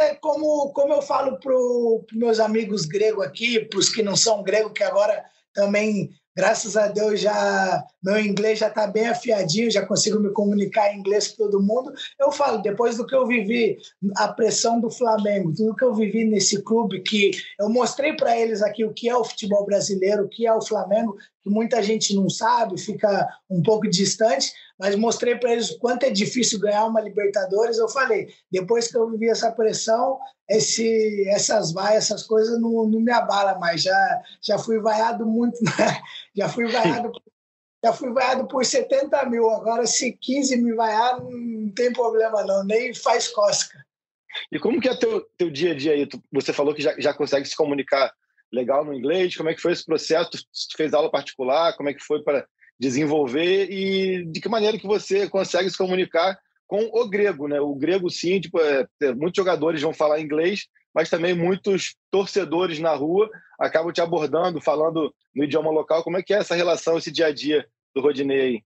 [0.00, 4.16] É como, como eu falo para os meus amigos gregos aqui, para os que não
[4.16, 9.70] são gregos, que agora também Graças a Deus já meu inglês já está bem afiadinho,
[9.70, 11.92] já consigo me comunicar em inglês com todo mundo.
[12.18, 13.78] Eu falo, depois do que eu vivi,
[14.16, 18.62] a pressão do Flamengo, tudo que eu vivi nesse clube, que eu mostrei para eles
[18.62, 22.14] aqui o que é o futebol brasileiro, o que é o Flamengo, que muita gente
[22.14, 26.86] não sabe, fica um pouco distante, mas mostrei para eles o quanto é difícil ganhar
[26.86, 27.76] uma Libertadores.
[27.76, 33.00] Eu falei, depois que eu vivi essa pressão, esse, essas vaias, essas coisas não, não
[33.00, 33.82] me abala mais.
[33.82, 36.00] Já, já fui vaiado muito, né?
[36.34, 37.12] já fui vaiado.
[37.82, 42.62] Já fui vaiado por 70 mil, agora se 15 me vaiar, não tem problema não,
[42.64, 43.78] nem faz cosca.
[44.52, 46.08] E como que é teu, teu dia a dia aí?
[46.30, 48.12] você falou que já, já consegue se comunicar
[48.52, 50.30] legal no inglês, como é que foi esse processo?
[50.30, 52.46] Tu fez aula particular, como é que foi para
[52.78, 57.60] desenvolver e de que maneira que você consegue se comunicar com o grego, né?
[57.60, 62.94] O grego, sim, tipo, é, muitos jogadores vão falar inglês, mas também muitos torcedores na
[62.94, 66.02] rua acabam te abordando, falando no idioma local.
[66.02, 68.64] Como é que é essa relação, esse dia a dia do Rodinei aí?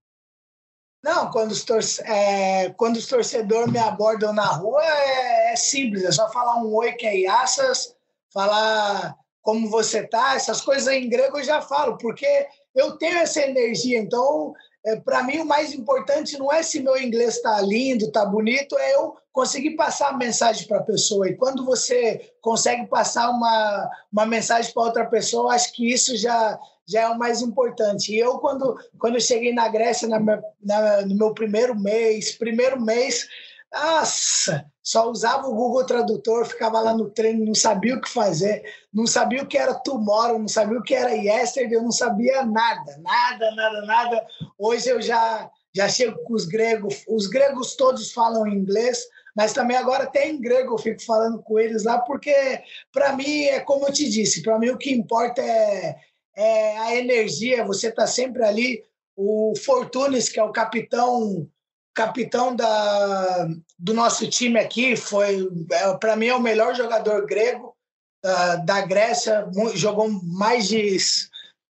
[1.02, 6.10] Não, quando os, é, quando os torcedores me abordam na rua é, é, simples, é
[6.10, 7.94] só falar um oi que é Iassas,
[8.32, 13.42] falar como você tá, essas coisas em grego eu já falo, porque eu tenho essa
[13.42, 13.98] energia.
[13.98, 18.24] Então, é, para mim, o mais importante não é se meu inglês está lindo, está
[18.24, 21.28] bonito, é eu conseguir passar a mensagem para a pessoa.
[21.28, 26.58] E quando você consegue passar uma, uma mensagem para outra pessoa, acho que isso já,
[26.86, 28.12] já é o mais importante.
[28.12, 30.20] E eu, quando, quando eu cheguei na Grécia, na,
[30.62, 33.26] na, no meu primeiro mês, primeiro mês,
[33.74, 38.62] nossa, só usava o Google Tradutor, ficava lá no treino, não sabia o que fazer,
[38.92, 42.44] não sabia o que era tomorrow, não sabia o que era yesterday, eu não sabia
[42.44, 44.26] nada, nada, nada, nada.
[44.58, 49.02] Hoje eu já já chego com os gregos, os gregos todos falam inglês,
[49.34, 53.58] mas também agora tem grego, eu fico falando com eles lá, porque para mim é
[53.58, 55.96] como eu te disse, para mim o que importa é,
[56.37, 58.84] é a energia, você está sempre ali.
[59.16, 61.48] O Fortunes, que é o capitão
[61.94, 67.74] capitão da, do nosso time aqui, foi é, para mim é o melhor jogador grego
[68.22, 70.98] da, da Grécia, jogou mais de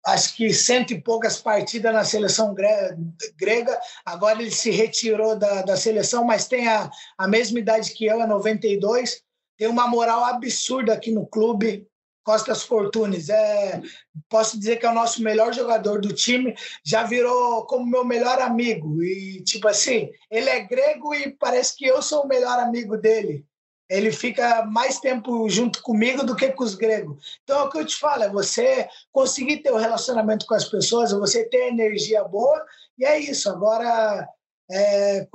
[0.04, 2.54] acho que cento e poucas partidas na seleção
[3.36, 3.80] grega.
[4.04, 8.20] Agora ele se retirou da, da seleção, mas tem a, a mesma idade que eu,
[8.20, 9.22] é 92.
[9.56, 11.86] Tem uma moral absurda aqui no clube.
[12.24, 13.28] Costas Fortunes.
[13.28, 13.80] É,
[14.28, 16.54] posso dizer que é o nosso melhor jogador do time,
[16.84, 19.02] já virou como meu melhor amigo.
[19.02, 23.44] E, tipo assim, ele é grego e parece que eu sou o melhor amigo dele.
[23.90, 27.38] Ele fica mais tempo junto comigo do que com os gregos.
[27.42, 30.54] Então, é o que eu te falo, é você conseguir ter o um relacionamento com
[30.54, 32.64] as pessoas, você ter energia boa,
[32.98, 33.50] e é isso.
[33.50, 34.26] Agora,
[34.70, 35.26] é,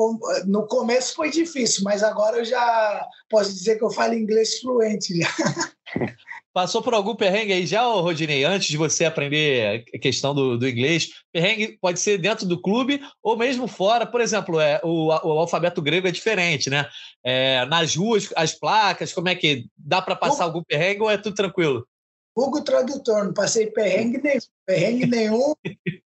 [0.48, 5.14] no começo foi difícil, mas agora eu já posso dizer que eu falo inglês fluente.
[6.58, 10.68] Passou por algum perrengue aí já, Rodinei, antes de você aprender a questão do, do,
[10.68, 11.10] inglês?
[11.32, 14.08] Perrengue pode ser dentro do clube ou mesmo fora.
[14.08, 16.90] Por exemplo, é, o, o alfabeto grego é diferente, né?
[17.24, 21.18] É, nas ruas, as placas, como é que dá para passar algum perrengue ou é
[21.20, 21.88] tudo tranquilo?
[22.36, 24.40] Google Tradutor, não passei perrengue nenhum.
[24.66, 25.54] Perrengue nenhum.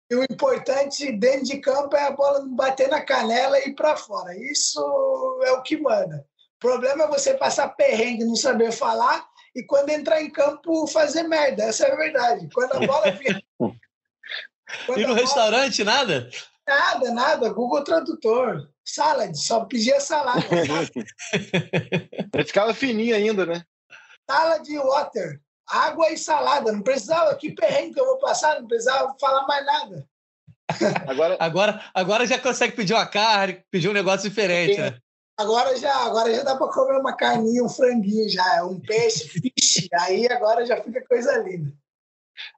[0.09, 3.75] e o importante dentro de campo é a bola não bater na canela e ir
[3.75, 4.33] para fora.
[4.49, 4.79] Isso
[5.45, 6.25] é o que manda.
[6.55, 11.23] O problema é você passar perrengue, não saber falar e quando entrar em campo fazer
[11.23, 11.63] merda.
[11.63, 12.47] Essa é a verdade.
[12.53, 13.41] Quando a bola vinha.
[14.95, 15.97] e no restaurante, bola...
[15.97, 16.29] nada?
[16.67, 17.49] Nada, nada.
[17.49, 18.69] Google Tradutor.
[18.85, 20.45] Salad, só pedia salada.
[22.33, 23.63] Ele ficava fininho ainda, né?
[24.29, 25.41] Salad e water.
[25.67, 26.71] Água e salada.
[26.71, 30.07] Não precisava, que perrengue que eu vou passar, não precisava falar mais nada.
[31.07, 34.99] Agora, agora, agora já consegue pedir uma carne, pedir um negócio diferente, né?
[35.37, 39.87] Agora já, agora já dá para comer uma carninha, um franguinho já, um peixe, fish,
[39.93, 41.71] aí agora já fica coisa linda.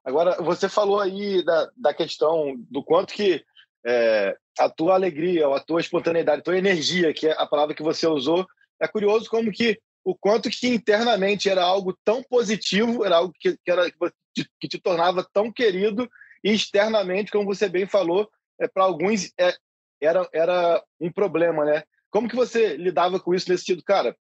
[0.04, 3.44] Agora, você falou aí da, da questão do quanto que
[3.86, 7.84] é, a tua alegria, a tua espontaneidade, a tua energia, que é a palavra que
[7.84, 8.46] você usou,
[8.82, 13.58] é curioso como que o quanto que internamente era algo tão positivo, era algo que,
[13.58, 16.10] que, era, que te tornava tão querido,
[16.44, 19.54] e externamente, como você bem falou, é, para alguns é,
[20.02, 21.84] era, era um problema, né?
[22.12, 23.84] Como que você lidava com isso nesse sentido?
[23.84, 24.16] Cara,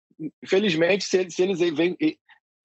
[0.42, 1.96] infelizmente, se, se eles vêm...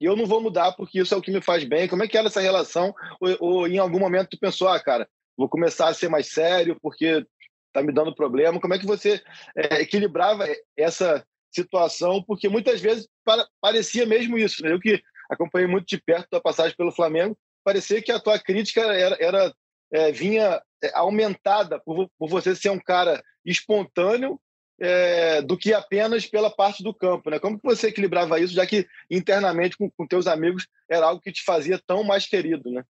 [0.00, 1.86] Eu não vou mudar porque isso é o que me faz bem.
[1.86, 2.94] Como é que era essa relação?
[3.20, 5.06] Ou, ou em algum momento tu pensou, ah, cara,
[5.36, 7.24] vou começar a ser mais sério porque
[7.72, 8.60] tá me dando problema.
[8.60, 9.22] Como é que você
[9.54, 12.22] é, equilibrava essa situação?
[12.22, 14.62] Porque muitas vezes para, parecia mesmo isso.
[14.62, 14.72] Né?
[14.72, 18.80] Eu que acompanhei muito de perto a passagem pelo Flamengo, parecia que a tua crítica
[18.80, 19.54] era, era
[19.92, 24.40] é, vinha é, aumentada por, por você ser um cara espontâneo
[24.80, 27.38] é, do que apenas pela parte do campo, né?
[27.38, 31.30] Como que você equilibrava isso, já que internamente com, com teus amigos era algo que
[31.30, 32.82] te fazia tão mais querido, né?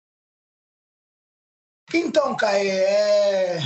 [1.93, 3.59] Então, Caio, é...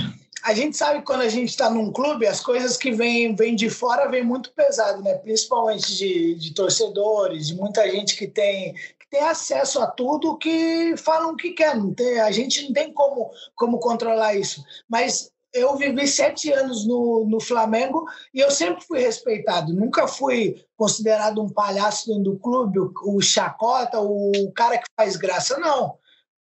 [0.43, 3.53] a gente sabe que quando a gente está num clube, as coisas que vêm vem
[3.53, 5.15] de fora vêm muito pesado, né?
[5.15, 8.73] Principalmente de, de torcedores, de muita gente que tem,
[9.11, 11.75] tem acesso a tudo, que falam que quer.
[11.75, 14.63] Não tem, a gente não tem como, como controlar isso.
[14.89, 19.71] Mas eu vivi sete anos no, no Flamengo e eu sempre fui respeitado.
[19.73, 25.15] Nunca fui considerado um palhaço dentro do clube, o, o chacota, o cara que faz
[25.15, 25.97] graça, não.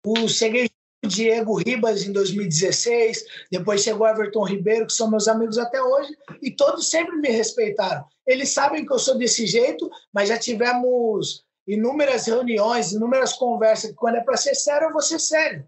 [0.06, 0.70] O, cheguei
[1.04, 6.16] o Diego Ribas em 2016, depois chegou Everton Ribeiro, que são meus amigos até hoje,
[6.42, 8.06] e todos sempre me respeitaram.
[8.28, 13.96] Eles sabem que eu sou desse jeito, mas já tivemos inúmeras reuniões, inúmeras conversas, que
[13.96, 15.68] quando é para ser sério, eu vou ser sério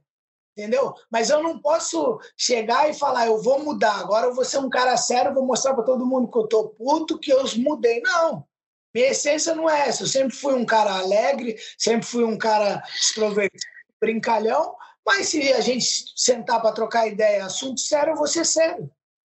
[0.57, 0.93] entendeu?
[1.09, 4.69] Mas eu não posso chegar e falar, eu vou mudar, agora eu vou ser um
[4.69, 8.01] cara sério, vou mostrar para todo mundo que eu tô puto, que eu mudei.
[8.01, 8.45] Não.
[8.93, 10.03] Minha essência não é essa.
[10.03, 13.63] Eu sempre fui um cara alegre, sempre fui um cara extrovertido,
[13.99, 15.85] brincalhão, mas se a gente
[16.15, 18.91] sentar para trocar ideia, assunto sério, eu vou ser sério.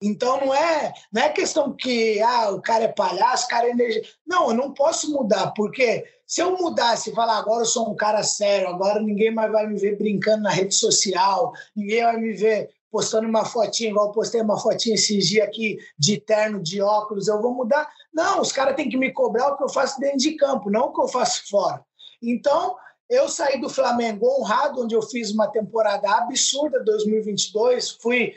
[0.04, 3.70] Então não é, não é questão que ah, o cara é palhaço, o cara é
[3.70, 4.02] energia.
[4.26, 7.96] Não, eu não posso mudar, porque se eu mudasse e falar agora eu sou um
[7.96, 12.34] cara sério, agora ninguém mais vai me ver brincando na rede social, ninguém vai me
[12.34, 16.82] ver postando uma fotinha, igual eu postei uma fotinha esses dias aqui de terno, de
[16.82, 17.88] óculos, eu vou mudar.
[18.12, 20.88] Não, os caras têm que me cobrar o que eu faço dentro de campo, não
[20.88, 21.82] o que eu faço fora.
[22.22, 22.76] Então,
[23.10, 28.34] eu saí do Flamengo honrado, onde eu fiz uma temporada absurda 2022, fui,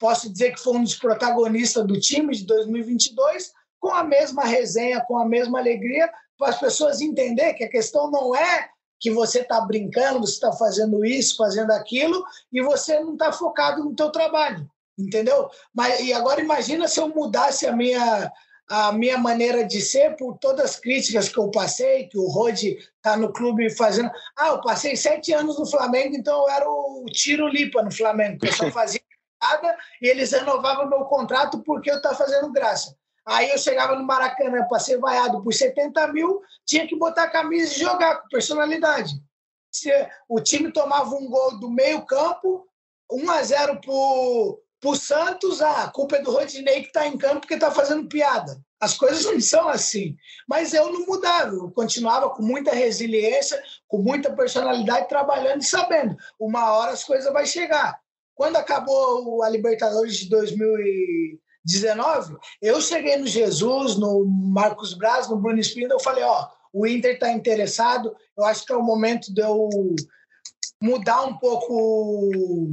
[0.00, 5.04] posso dizer que foi um dos protagonistas do time de 2022, com a mesma resenha,
[5.06, 9.40] com a mesma alegria, para as pessoas entender que a questão não é que você
[9.40, 14.10] está brincando, você está fazendo isso, fazendo aquilo, e você não está focado no teu
[14.10, 15.48] trabalho, entendeu?
[15.74, 18.30] Mas, e agora imagina se eu mudasse a minha,
[18.68, 22.62] a minha maneira de ser por todas as críticas que eu passei, que o Rod
[22.62, 24.10] está no clube fazendo.
[24.36, 28.44] Ah, eu passei sete anos no Flamengo, então eu era o tiro lipa no Flamengo,
[28.44, 29.00] eu só fazia
[29.40, 32.96] nada e eles renovavam meu contrato porque eu estava fazendo graça.
[33.26, 37.30] Aí eu chegava no Maracanã para ser vaiado por 70 mil, tinha que botar a
[37.30, 39.14] camisa e jogar com personalidade.
[40.28, 42.66] O time tomava um gol do meio campo,
[43.10, 47.16] 1 a 0 pro, pro Santos, ah, a culpa é do Rodinei que está em
[47.16, 48.60] campo porque está fazendo piada.
[48.80, 50.16] As coisas não são assim.
[50.48, 56.16] Mas eu não mudava, eu continuava com muita resiliência, com muita personalidade, trabalhando e sabendo.
[56.38, 57.99] Uma hora as coisas vão chegar.
[58.40, 65.36] Quando acabou a Libertadores de 2000 19, eu cheguei no Jesus, no Marcos Braz, no
[65.36, 69.30] Bruno Espírito, eu falei, ó, o Inter está interessado, eu acho que é o momento
[69.34, 69.68] de eu
[70.82, 72.66] mudar um pouco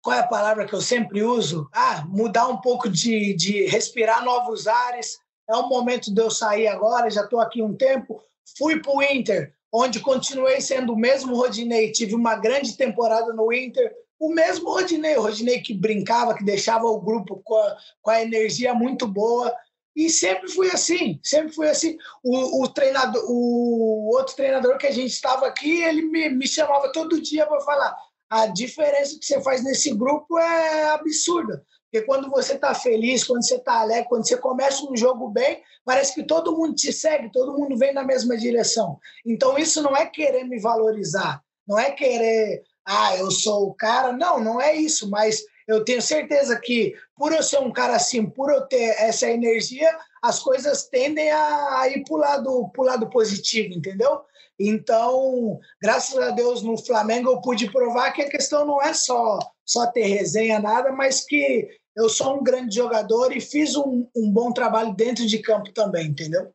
[0.00, 1.68] qual é a palavra que eu sempre uso?
[1.70, 5.18] Ah, mudar um pouco de, de respirar novos ares.
[5.46, 8.18] É o momento de eu sair agora, já estou aqui um tempo.
[8.56, 11.92] Fui para o Inter, onde continuei sendo o mesmo Rodinei.
[11.92, 16.86] Tive uma grande temporada no Inter, o mesmo Rodinei, o Rodinei que brincava, que deixava
[16.86, 19.54] o grupo com a, com a energia muito boa.
[19.96, 21.96] E sempre fui assim, sempre fui assim.
[22.22, 26.90] O, o, treinador, o outro treinador que a gente estava aqui, ele me, me chamava
[26.90, 27.96] todo dia para falar:
[28.28, 31.64] a diferença que você faz nesse grupo é absurda.
[31.84, 35.62] Porque quando você está feliz, quando você está alegre, quando você começa um jogo bem,
[35.84, 38.98] parece que todo mundo te segue, todo mundo vem na mesma direção.
[39.24, 44.12] Então, isso não é querer me valorizar, não é querer ah, eu sou o cara.
[44.12, 48.26] Não, não é isso, mas eu tenho certeza que por eu ser um cara assim,
[48.26, 49.90] por eu ter essa energia,
[50.22, 54.20] as coisas tendem a ir para o lado, lado positivo, entendeu?
[54.58, 59.38] Então, graças a Deus, no Flamengo eu pude provar que a questão não é só,
[59.64, 64.30] só ter resenha, nada, mas que eu sou um grande jogador e fiz um, um
[64.30, 66.52] bom trabalho dentro de campo também, entendeu?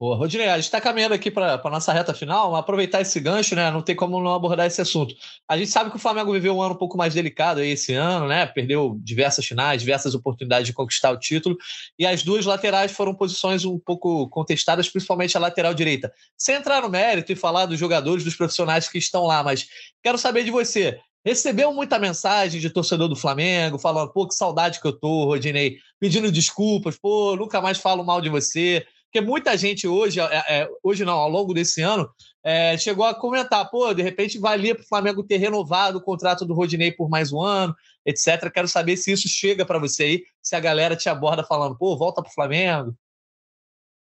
[0.00, 3.54] Boa, Rodinei, a gente está caminhando aqui para a nossa reta final, aproveitar esse gancho,
[3.54, 3.70] né?
[3.70, 5.14] Não tem como não abordar esse assunto.
[5.46, 7.92] A gente sabe que o Flamengo viveu um ano um pouco mais delicado aí esse
[7.92, 8.46] ano, né?
[8.46, 11.54] Perdeu diversas finais, diversas oportunidades de conquistar o título,
[11.98, 16.10] e as duas laterais foram posições um pouco contestadas, principalmente a lateral direita.
[16.34, 19.68] Sem entrar no mérito e falar dos jogadores, dos profissionais que estão lá, mas
[20.02, 20.98] quero saber de você.
[21.22, 25.76] Recebeu muita mensagem de torcedor do Flamengo, falando, pô, que saudade que eu tô, Rodinei,
[25.98, 28.86] pedindo desculpas, pô, nunca mais falo mal de você.
[29.10, 32.08] Porque muita gente hoje, é, é, hoje não, ao longo desse ano,
[32.44, 36.46] é, chegou a comentar, pô, de repente valia para o Flamengo ter renovado o contrato
[36.46, 37.74] do Rodinei por mais um ano,
[38.06, 38.48] etc.
[38.54, 41.96] Quero saber se isso chega para você aí, se a galera te aborda falando, pô,
[41.96, 42.94] volta para o Flamengo.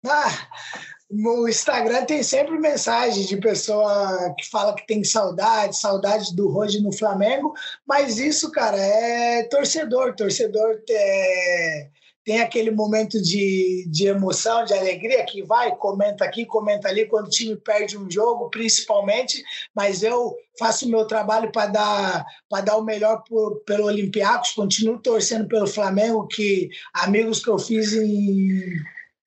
[0.04, 0.48] Ah,
[1.08, 6.82] no Instagram tem sempre mensagem de pessoa que fala que tem saudade, saudade do Roger
[6.82, 7.54] no Flamengo,
[7.86, 10.16] mas isso, cara, é torcedor.
[10.16, 11.88] Torcedor é,
[12.28, 17.28] tem aquele momento de, de emoção, de alegria, que vai, comenta aqui, comenta ali, quando
[17.28, 19.42] o time perde um jogo, principalmente,
[19.74, 22.26] mas eu faço o meu trabalho para dar,
[22.66, 27.94] dar o melhor por, pelo Olympiacos, continuo torcendo pelo Flamengo, que amigos que eu fiz
[27.94, 28.60] em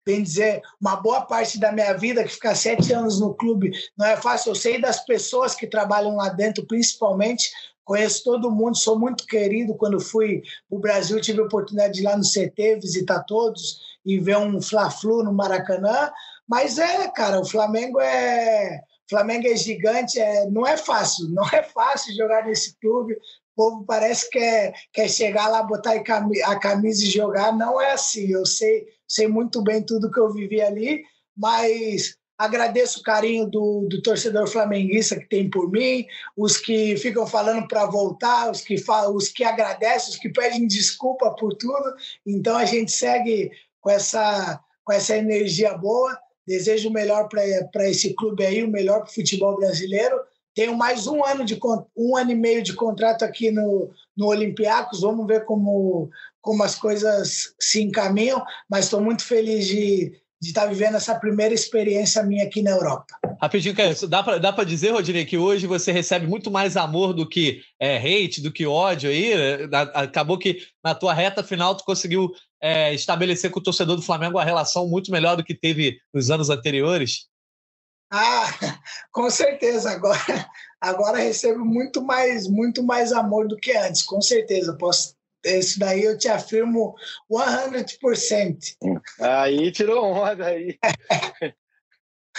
[0.06, 4.06] bem dizer, uma boa parte da minha vida, que ficar sete anos no clube não
[4.06, 4.52] é fácil.
[4.52, 7.52] Eu sei das pessoas que trabalham lá dentro, principalmente,
[7.84, 9.76] Conheço todo mundo, sou muito querido.
[9.76, 13.80] Quando fui para o Brasil, tive a oportunidade de ir lá no CT, visitar todos
[14.06, 16.12] e ver um Fla-Flu no Maracanã.
[16.48, 18.82] Mas é, cara, o Flamengo é.
[19.10, 23.14] Flamengo é gigante, é, não é fácil, não é fácil jogar nesse clube.
[23.14, 23.18] O
[23.56, 27.52] povo parece que quer, quer chegar lá, botar a camisa e jogar.
[27.52, 28.32] Não é assim.
[28.32, 31.04] Eu sei, sei muito bem tudo que eu vivi ali,
[31.36, 37.28] mas Agradeço o carinho do, do, torcedor flamenguista que tem por mim, os que ficam
[37.28, 38.84] falando para voltar, os que,
[39.14, 41.94] os que agradecem, os que pedem desculpa por tudo.
[42.26, 46.18] Então a gente segue com essa, com essa energia boa.
[46.48, 50.20] Desejo o melhor para esse clube aí, o melhor para o futebol brasileiro.
[50.56, 51.60] Tenho mais um ano, de,
[51.96, 55.02] um ano e meio de contrato aqui no, no Olympiacos.
[55.02, 56.10] Vamos ver como,
[56.42, 61.54] como as coisas se encaminham, mas estou muito feliz de de estar vivendo essa primeira
[61.54, 63.16] experiência minha aqui na Europa.
[63.40, 63.76] Rapidinho,
[64.10, 67.98] dá para dá dizer, Rodinei, que hoje você recebe muito mais amor do que é,
[67.98, 69.36] hate, do que ódio aí?
[69.36, 69.70] Né?
[69.94, 74.38] Acabou que na tua reta final tu conseguiu é, estabelecer com o torcedor do Flamengo
[74.38, 77.28] uma relação muito melhor do que teve nos anos anteriores?
[78.12, 78.48] Ah,
[79.14, 79.92] com certeza.
[79.92, 80.50] Agora,
[80.82, 84.76] agora recebo muito mais, muito mais amor do que antes, com certeza.
[84.76, 86.96] Posso isso daí eu te afirmo
[87.30, 88.78] 100%.
[89.20, 90.78] Aí tirou onda aí.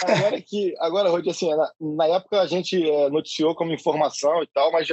[0.01, 4.47] agora que, agora, Rod, assim, na, na, época a gente é, noticiou como informação e
[4.47, 4.87] tal, mas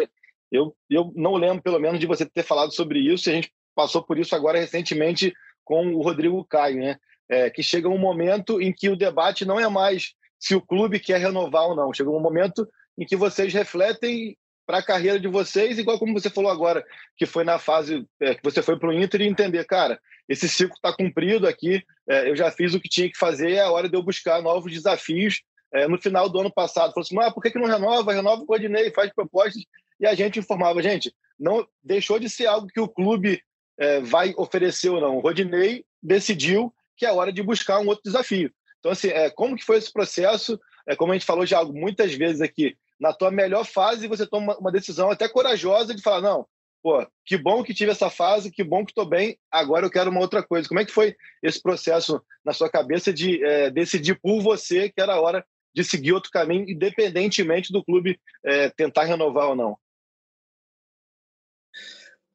[0.50, 3.30] eu, eu não lembro, pelo menos, de você ter falado sobre isso.
[3.30, 5.32] A gente passou por isso agora recentemente
[5.64, 6.96] com o Rodrigo Caio, né?
[7.28, 10.98] É, que chega um momento em que o debate não é mais se o clube
[10.98, 11.94] quer renovar ou não.
[11.94, 14.36] Chega um momento em que vocês refletem
[14.70, 18.36] para a carreira de vocês, igual como você falou agora, que foi na fase é,
[18.36, 22.30] que você foi para o Inter e entender, cara, esse ciclo está cumprido aqui, é,
[22.30, 24.72] eu já fiz o que tinha que fazer, é a hora de eu buscar novos
[24.72, 25.42] desafios.
[25.72, 28.12] É, no final do ano passado, falou assim: ah, por que, que não renova?
[28.12, 29.60] Renova o Rodinei, faz propostas.
[29.98, 33.42] E a gente informava, gente, não deixou de ser algo que o clube
[33.76, 35.16] é, vai oferecer ou não.
[35.16, 38.52] O Rodinei decidiu que é hora de buscar um outro desafio.
[38.78, 40.60] Então, assim, é, como que foi esse processo?
[40.86, 44.56] É, como a gente falou já muitas vezes aqui, na tua melhor fase, você toma
[44.58, 46.46] uma decisão até corajosa de falar, não,
[46.82, 50.10] pô, que bom que tive essa fase, que bom que estou bem, agora eu quero
[50.10, 50.68] uma outra coisa.
[50.68, 55.00] Como é que foi esse processo na sua cabeça de é, decidir por você que
[55.00, 55.44] era a hora
[55.74, 59.78] de seguir outro caminho, independentemente do clube é, tentar renovar ou não?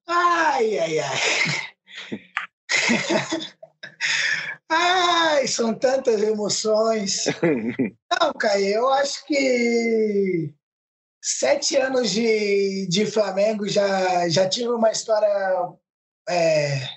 [0.07, 1.17] Ai, ai, ai.
[4.69, 7.25] ai, são tantas emoções.
[8.21, 10.53] Não, Caio, eu acho que
[11.21, 15.27] sete anos de, de Flamengo já, já tive uma história.
[16.29, 16.87] É,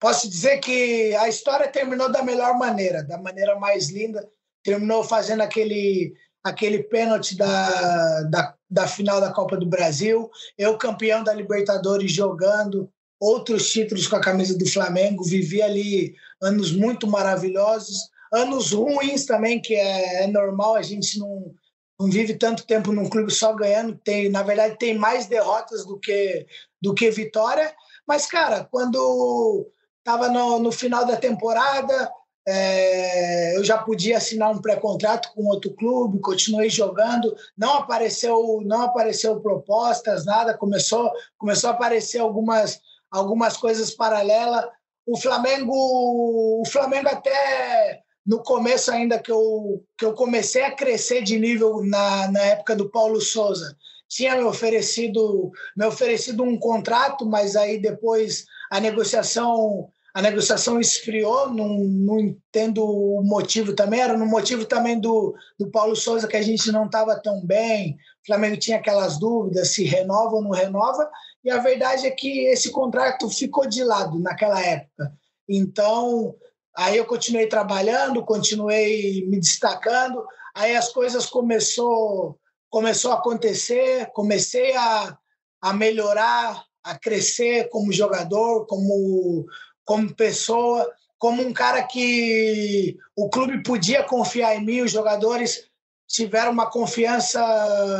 [0.00, 4.26] posso dizer que a história terminou da melhor maneira, da maneira mais linda.
[4.64, 11.22] Terminou fazendo aquele, aquele pênalti da, da, da final da Copa do Brasil, eu campeão
[11.24, 12.88] da Libertadores jogando,
[13.22, 19.60] outros títulos com a camisa do Flamengo, vivi ali anos muito maravilhosos anos ruins também,
[19.60, 21.54] que é, é normal, a gente não,
[22.00, 26.00] não vive tanto tempo num clube só ganhando, tem, na verdade, tem mais derrotas do
[26.00, 26.46] que,
[26.80, 27.72] do que vitória.
[28.08, 32.10] Mas, cara, quando estava no, no final da temporada,
[32.48, 38.82] é, eu já podia assinar um pré-contrato com outro clube, continuei jogando, não apareceu, não
[38.82, 42.80] apareceu propostas, nada, começou, começou a aparecer algumas,
[43.12, 44.64] algumas coisas paralelas.
[45.06, 51.22] O Flamengo, o Flamengo até no começo ainda que eu, que eu comecei a crescer
[51.22, 53.76] de nível na, na época do Paulo Souza,
[54.08, 61.48] tinha me oferecido, me oferecido um contrato, mas aí depois a negociação a negociação esfriou,
[61.48, 66.36] não, não entendo o motivo também, era no motivo também do, do Paulo Souza que
[66.36, 70.50] a gente não estava tão bem, o Flamengo tinha aquelas dúvidas se renova ou não
[70.50, 71.10] renova,
[71.44, 75.12] e a verdade é que esse contrato ficou de lado naquela época.
[75.48, 76.36] Então,
[76.76, 80.24] Aí eu continuei trabalhando, continuei me destacando.
[80.54, 82.38] Aí as coisas começou
[82.70, 85.18] começou a acontecer, comecei a,
[85.60, 89.44] a melhorar, a crescer como jogador, como
[89.84, 95.68] como pessoa, como um cara que o clube podia confiar em mim, os jogadores
[96.08, 97.42] tiveram uma confiança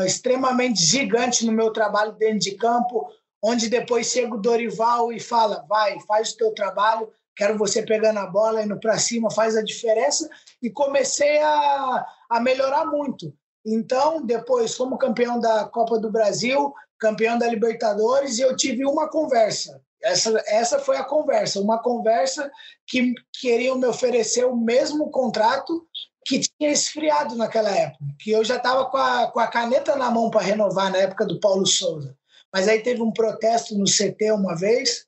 [0.06, 3.06] extremamente gigante no meu trabalho dentro de campo,
[3.42, 8.18] onde depois chega o Dorival e fala: vai, faz o teu trabalho, quero você pegando
[8.18, 10.28] a bola, indo para cima, faz a diferença.
[10.62, 13.34] E comecei a, a melhorar muito.
[13.64, 19.80] Então, depois, como campeão da Copa do Brasil, campeão da Libertadores, eu tive uma conversa.
[20.02, 22.50] Essa, essa foi a conversa, uma conversa
[22.88, 25.86] que queriam me oferecer o mesmo contrato
[26.24, 30.10] que tinha esfriado naquela época, que eu já estava com a, com a caneta na
[30.10, 32.16] mão para renovar na época do Paulo Souza.
[32.52, 35.06] Mas aí teve um protesto no CT uma vez,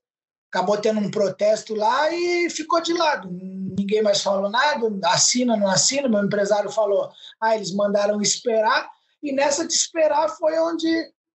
[0.50, 3.28] acabou tendo um protesto lá e ficou de lado.
[3.30, 6.08] Ninguém mais falou nada, assina, não assina.
[6.08, 8.88] Meu empresário falou: ah, eles mandaram esperar.
[9.22, 10.88] E nessa de esperar foi onde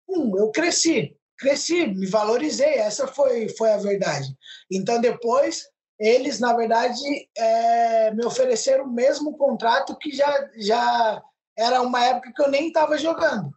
[0.08, 2.76] eu cresci, cresci, me valorizei.
[2.76, 4.28] Essa foi, foi a verdade.
[4.72, 5.64] Então depois
[6.00, 7.02] eles, na verdade,
[7.38, 11.22] é, me ofereceram o mesmo contrato que já, já
[11.58, 13.52] era uma época que eu nem estava jogando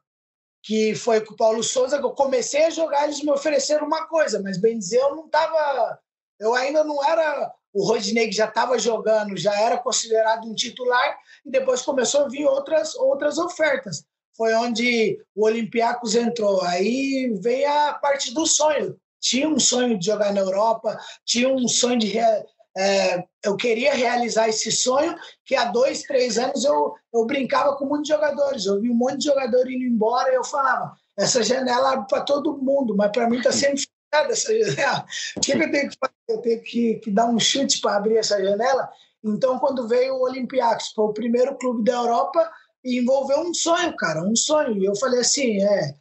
[0.62, 4.06] que foi com o Paulo Souza, que eu comecei a jogar, eles me ofereceram uma
[4.06, 5.98] coisa, mas bem dizer, eu não estava.
[6.38, 11.18] Eu ainda não era o Rodinei que já estava jogando, já era considerado um titular,
[11.44, 14.04] e depois começou a vir outras, outras ofertas.
[14.36, 16.62] Foi onde o Olympiacos entrou.
[16.62, 18.96] Aí veio a parte do sonho.
[19.20, 22.08] Tinha um sonho de jogar na Europa, tinha um sonho de
[22.76, 25.14] é, eu queria realizar esse sonho
[25.44, 28.64] que há dois, três anos eu, eu brincava com muitos jogadores.
[28.64, 32.22] Eu vi um monte de jogador indo embora e eu falava: essa janela abre para
[32.22, 35.04] todo mundo, mas para mim está sempre fechada essa janela.
[35.36, 36.14] O que, eu tenho que fazer?
[36.28, 38.88] Eu tenho que, que dar um chute para abrir essa janela.
[39.22, 42.50] Então, quando veio o Olympiacos, foi o primeiro clube da Europa
[42.84, 44.78] e envolveu um sonho, cara, um sonho.
[44.78, 45.94] E eu falei assim: é,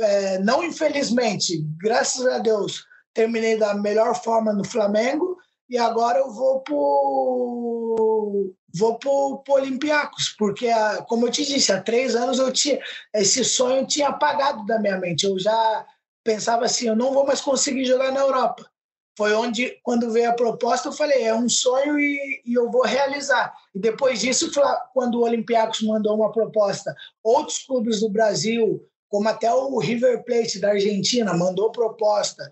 [0.00, 5.36] é não infelizmente, graças a Deus, terminei da melhor forma no Flamengo
[5.70, 10.68] e agora eu vou pro vou pro, pro Olympiacos, porque
[11.08, 12.80] como eu te disse, há três anos eu tinha
[13.14, 15.24] esse sonho tinha apagado da minha mente.
[15.24, 15.86] Eu já
[16.24, 18.68] pensava assim, eu não vou mais conseguir jogar na Europa.
[19.16, 22.82] Foi onde, quando veio a proposta, eu falei, é um sonho e, e eu vou
[22.82, 23.54] realizar.
[23.74, 24.50] E depois disso,
[24.92, 30.58] quando o Olympiacos mandou uma proposta, outros clubes do Brasil, como até o River Plate
[30.58, 32.48] da Argentina, mandou proposta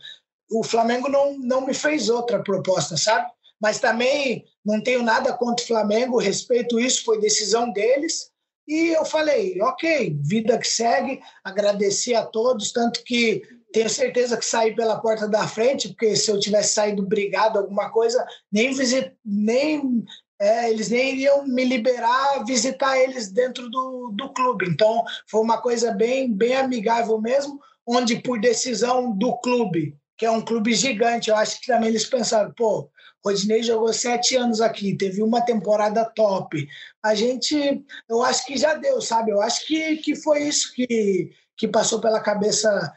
[0.51, 3.31] o Flamengo não, não me fez outra proposta, sabe?
[3.61, 8.31] Mas também não tenho nada contra o Flamengo, respeito isso, foi decisão deles.
[8.67, 13.43] E eu falei, ok, vida que segue, agradeci a todos, tanto que
[13.73, 17.91] tenho certeza que saí pela porta da frente, porque se eu tivesse saído brigado, alguma
[17.91, 20.05] coisa, nem, visit, nem
[20.41, 24.69] é, eles nem iriam me liberar visitar eles dentro do, do clube.
[24.69, 30.31] Então, foi uma coisa bem, bem amigável mesmo, onde por decisão do clube que é
[30.31, 31.31] um clube gigante.
[31.31, 32.91] Eu acho que também eles pensaram, pô,
[33.25, 36.69] Rodinei jogou sete anos aqui, teve uma temporada top.
[37.03, 39.31] A gente, eu acho que já deu, sabe?
[39.31, 42.93] Eu acho que, que foi isso que, que passou pela cabeça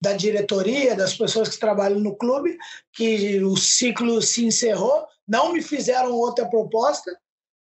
[0.00, 2.56] da diretoria, das pessoas que trabalham no clube,
[2.92, 7.12] que o ciclo se encerrou, não me fizeram outra proposta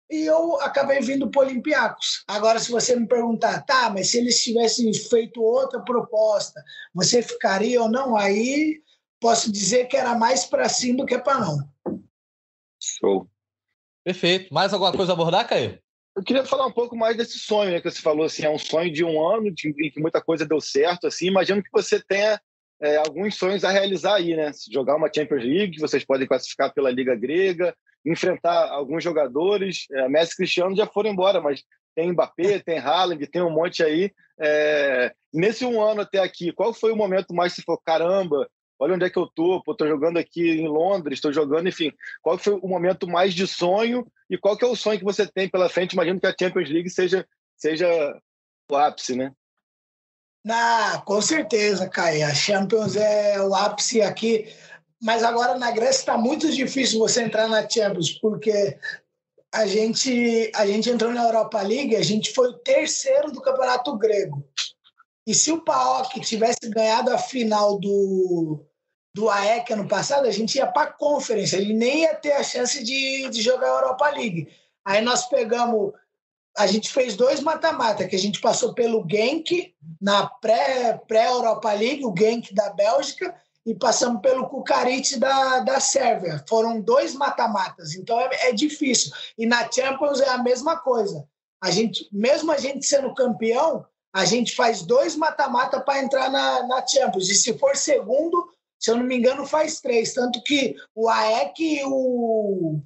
[0.10, 2.24] e eu acabei vindo para o Olympiacos.
[2.28, 7.82] Agora, se você me perguntar, tá, mas se eles tivessem feito outra proposta, você ficaria
[7.82, 8.16] ou não?
[8.16, 8.83] Aí
[9.24, 11.58] posso dizer que era mais para sim do que para não.
[12.78, 13.26] Show.
[14.04, 14.54] Perfeito.
[14.54, 15.80] Mais alguma coisa a abordar, Caio?
[16.14, 17.80] Eu queria falar um pouco mais desse sonho, né?
[17.80, 20.46] Que você falou assim, é um sonho de um ano, de, em que muita coisa
[20.46, 21.08] deu certo.
[21.08, 22.38] Assim, imagino que você tenha
[22.82, 24.52] é, alguns sonhos a realizar aí, né?
[24.70, 27.74] Jogar uma Champions League, vocês podem classificar pela Liga Grega,
[28.06, 29.88] enfrentar alguns jogadores.
[29.90, 31.64] É, Messi e Cristiano já foram embora, mas
[31.96, 34.12] tem Mbappé, tem Haaland, tem um monte aí.
[34.38, 38.50] É, nesse um ano até aqui, qual foi o momento mais que você falou, caramba,
[38.84, 41.92] olha onde é que eu tô, pô, tô jogando aqui em Londres, estou jogando, enfim.
[42.22, 45.26] Qual foi o momento mais de sonho e qual que é o sonho que você
[45.26, 45.94] tem pela frente?
[45.94, 47.26] Imagino que a Champions League seja,
[47.56, 47.88] seja
[48.70, 49.32] o ápice, né?
[50.50, 52.26] Ah, com certeza, Caio.
[52.26, 54.54] A Champions é o ápice aqui.
[55.02, 58.78] Mas agora na Grécia está muito difícil você entrar na Champions, porque
[59.54, 63.98] a gente, a gente entrou na Europa League, a gente foi o terceiro do Campeonato
[63.98, 64.44] Grego.
[65.26, 68.66] E se o PAOK tivesse ganhado a final do,
[69.14, 72.44] do AEC ano passado, a gente ia para a Conference, ele nem ia ter a
[72.44, 74.48] chance de, de jogar a Europa League.
[74.84, 75.94] Aí nós pegamos,
[76.58, 82.06] a gente fez dois mata-mata, que a gente passou pelo Genk na pré-Europa pré League,
[82.06, 83.36] o Genk da Bélgica,
[83.66, 86.44] e passamos pelo Kukarit da, da Sérvia.
[86.50, 89.12] Foram dois mata-matas, então é, é difícil.
[89.38, 91.26] E na Champions é a mesma coisa.
[91.62, 96.68] A gente, mesmo a gente sendo campeão, a gente faz dois mata-mata para entrar na,
[96.68, 97.30] na Champions.
[97.30, 98.53] E se for segundo,
[98.84, 100.14] se eu não me engano, faz três.
[100.14, 102.82] Tanto que o AEC e o,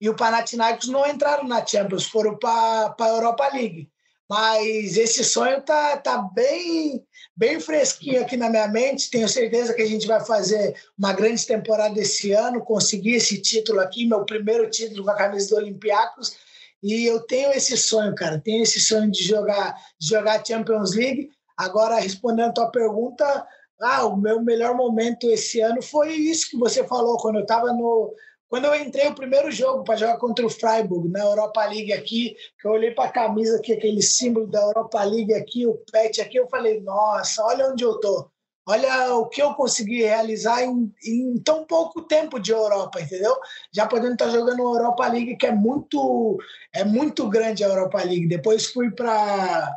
[0.00, 3.90] e o Panathinaikos não entraram na Champions, foram para a Europa League.
[4.28, 7.04] Mas esse sonho tá, tá bem,
[7.36, 9.10] bem fresquinho aqui na minha mente.
[9.10, 13.80] Tenho certeza que a gente vai fazer uma grande temporada esse ano, conseguir esse título
[13.80, 16.36] aqui, meu primeiro título com a camisa do Olympiacos.
[16.80, 18.38] E eu tenho esse sonho, cara.
[18.38, 21.28] Tenho esse sonho de jogar, de jogar Champions League.
[21.56, 23.48] Agora, respondendo a tua pergunta,
[23.80, 27.72] ah, o meu melhor momento esse ano foi isso que você falou, quando eu estava
[27.72, 28.14] no,
[28.50, 32.36] quando eu entrei o primeiro jogo para jogar contra o Freiburg na Europa League aqui,
[32.60, 36.20] que eu olhei para a camisa aqui, aquele símbolo da Europa League aqui, o pet
[36.20, 38.28] aqui, eu falei, nossa, olha onde eu tô.
[38.66, 43.34] Olha o que eu consegui realizar em, em tão pouco tempo de Europa, entendeu?
[43.72, 46.36] Já podendo estar tá jogando a Europa League, que é muito
[46.72, 48.28] é muito grande a Europa League.
[48.28, 49.72] Depois fui para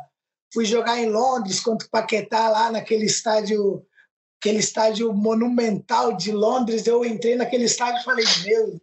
[0.52, 3.84] fui jogar em Londres contra o Paquetá lá naquele estádio
[4.44, 8.80] aquele estádio monumental de Londres, eu entrei naquele estádio e falei, meu, o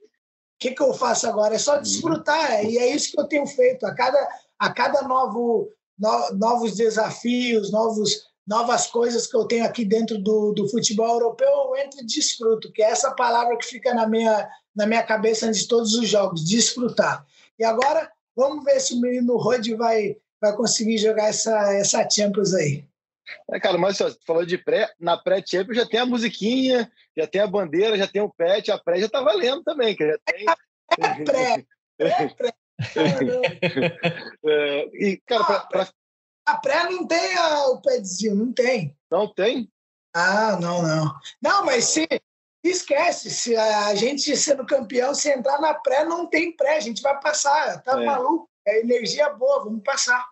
[0.60, 1.54] que, que eu faço agora?
[1.54, 1.84] É só uhum.
[1.84, 3.86] desfrutar, e é isso que eu tenho feito.
[3.86, 9.86] A cada, a cada novo, no, novos desafios, novos, novas coisas que eu tenho aqui
[9.86, 13.94] dentro do, do futebol europeu, eu entro e desfruto, que é essa palavra que fica
[13.94, 17.24] na minha, na minha cabeça antes de todos os jogos, desfrutar.
[17.60, 22.52] E agora, vamos ver se o menino Rod vai, vai conseguir jogar essa, essa Champions
[22.56, 22.84] aí.
[23.52, 27.42] É, cara, mas você falou de pré, na pré-champions já tem a musiquinha, já tem
[27.42, 30.46] a bandeira, já tem o pet, a pré já tá valendo também, que já tem.
[31.00, 31.66] É pré,
[32.00, 32.54] é pré.
[34.46, 35.88] é, e, cara, pra, pra...
[36.46, 38.94] A pré não tem a, o petzinho, não tem.
[39.10, 39.72] Não tem?
[40.14, 41.16] Ah, não, não.
[41.42, 42.06] Não, mas se
[42.64, 47.02] esquece, se a gente sendo campeão, se entrar na pré, não tem pré, a gente
[47.02, 48.06] vai passar, tá é.
[48.06, 48.50] maluco?
[48.68, 50.28] É energia boa, vamos passar.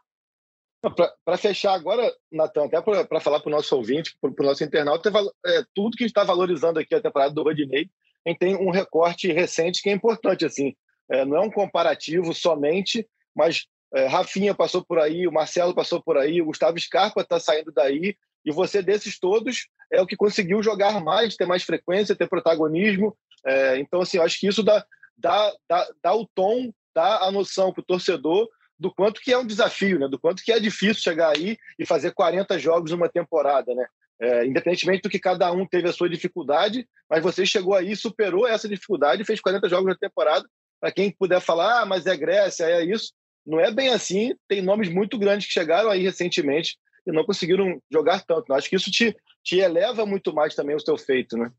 [0.82, 5.12] Para fechar agora, Natan, até para falar para o nosso ouvinte, para o nosso internauta,
[5.46, 7.90] é, tudo que está valorizando aqui a temporada do Rodinei,
[8.26, 10.46] a gente tem um recorte recente que é importante.
[10.46, 10.74] assim
[11.12, 13.06] é, Não é um comparativo somente,
[13.36, 17.40] mas é, Rafinha passou por aí, o Marcelo passou por aí, o Gustavo Scarpa está
[17.40, 18.16] saindo daí,
[18.46, 23.18] e você desses todos é o que conseguiu jogar mais, ter mais frequência, ter protagonismo.
[23.46, 24.86] É, então, assim, eu acho que isso dá,
[25.18, 28.48] dá, dá, dá o tom, dá a noção para o torcedor
[28.80, 30.08] do quanto que é um desafio, né?
[30.08, 33.76] do quanto que é difícil chegar aí e fazer 40 jogos numa temporada.
[33.76, 33.86] Né?
[34.22, 38.48] É, independentemente do que cada um teve a sua dificuldade, mas você chegou aí, superou
[38.48, 40.48] essa dificuldade e fez 40 jogos na temporada.
[40.80, 43.12] Para quem puder falar, ah, mas é Grécia, é isso.
[43.46, 44.34] Não é bem assim.
[44.48, 48.54] Tem nomes muito grandes que chegaram aí recentemente e não conseguiram jogar tanto.
[48.54, 51.52] Acho que isso te, te eleva muito mais também o seu feito, né?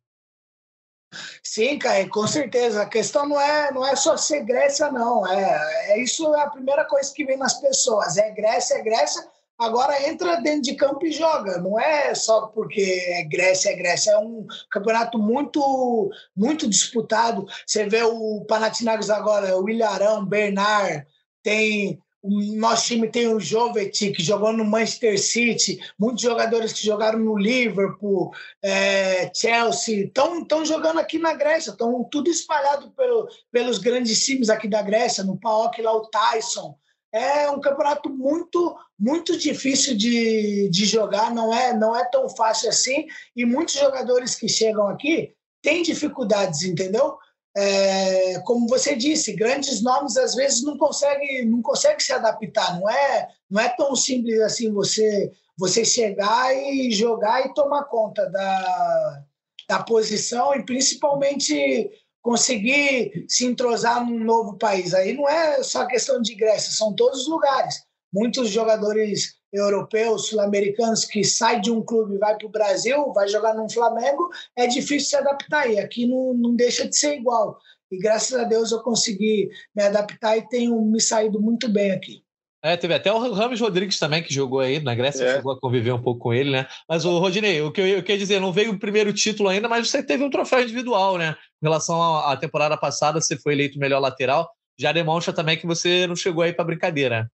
[1.43, 2.83] Sim, Caio, com certeza.
[2.83, 5.27] A questão não é, não é só ser Grécia, não.
[5.27, 8.17] É, é isso é a primeira coisa que vem nas pessoas.
[8.17, 9.27] É Grécia, é Grécia.
[9.59, 11.59] Agora entra dentro de campo e joga.
[11.59, 14.13] Não é só porque é Grécia, é Grécia.
[14.13, 17.47] É um campeonato muito, muito disputado.
[17.67, 21.07] Você vê o Panathinaikos agora, o Ilharão, Bernard,
[21.43, 27.19] tem nosso time tem o Jovetic, que jogou no Manchester City, muitos jogadores que jogaram
[27.19, 28.31] no Liverpool,
[28.63, 34.69] é, Chelsea, estão jogando aqui na Grécia, estão tudo espalhado pelo, pelos grandes times aqui
[34.69, 36.77] da Grécia, no PAOK lá o Tyson.
[37.13, 42.69] É um campeonato muito, muito difícil de, de jogar, não é, não é tão fácil
[42.69, 47.17] assim, e muitos jogadores que chegam aqui têm dificuldades, entendeu?
[47.57, 52.79] É, como você disse, grandes nomes às vezes não conseguem não consegue se adaptar.
[52.79, 58.25] Não é, não é tão simples assim você você chegar e jogar e tomar conta
[58.31, 59.23] da,
[59.69, 61.91] da posição e principalmente
[62.23, 64.95] conseguir se entrosar num novo país.
[64.95, 67.83] Aí não é só questão de Grécia, são todos os lugares.
[68.13, 73.29] Muitos jogadores europeus, sul-americanos que sai de um clube e vai para o Brasil, vai
[73.29, 75.71] jogar no Flamengo, é difícil se adaptar.
[75.71, 77.59] E aqui não, não deixa de ser igual.
[77.91, 82.23] E graças a Deus eu consegui me adaptar e tenho me saído muito bem aqui.
[82.63, 85.37] É, teve até o Rames Rodrigues também, que jogou aí na Grécia, é.
[85.37, 86.67] chegou a conviver um pouco com ele, né?
[86.87, 89.67] Mas o Rodinei, o que eu, eu queria dizer, não veio o primeiro título ainda,
[89.67, 91.37] mas você teve um troféu individual, né?
[91.63, 94.51] Em relação à, à temporada passada, você foi eleito melhor lateral.
[94.79, 97.31] Já demonstra também que você não chegou aí para brincadeira.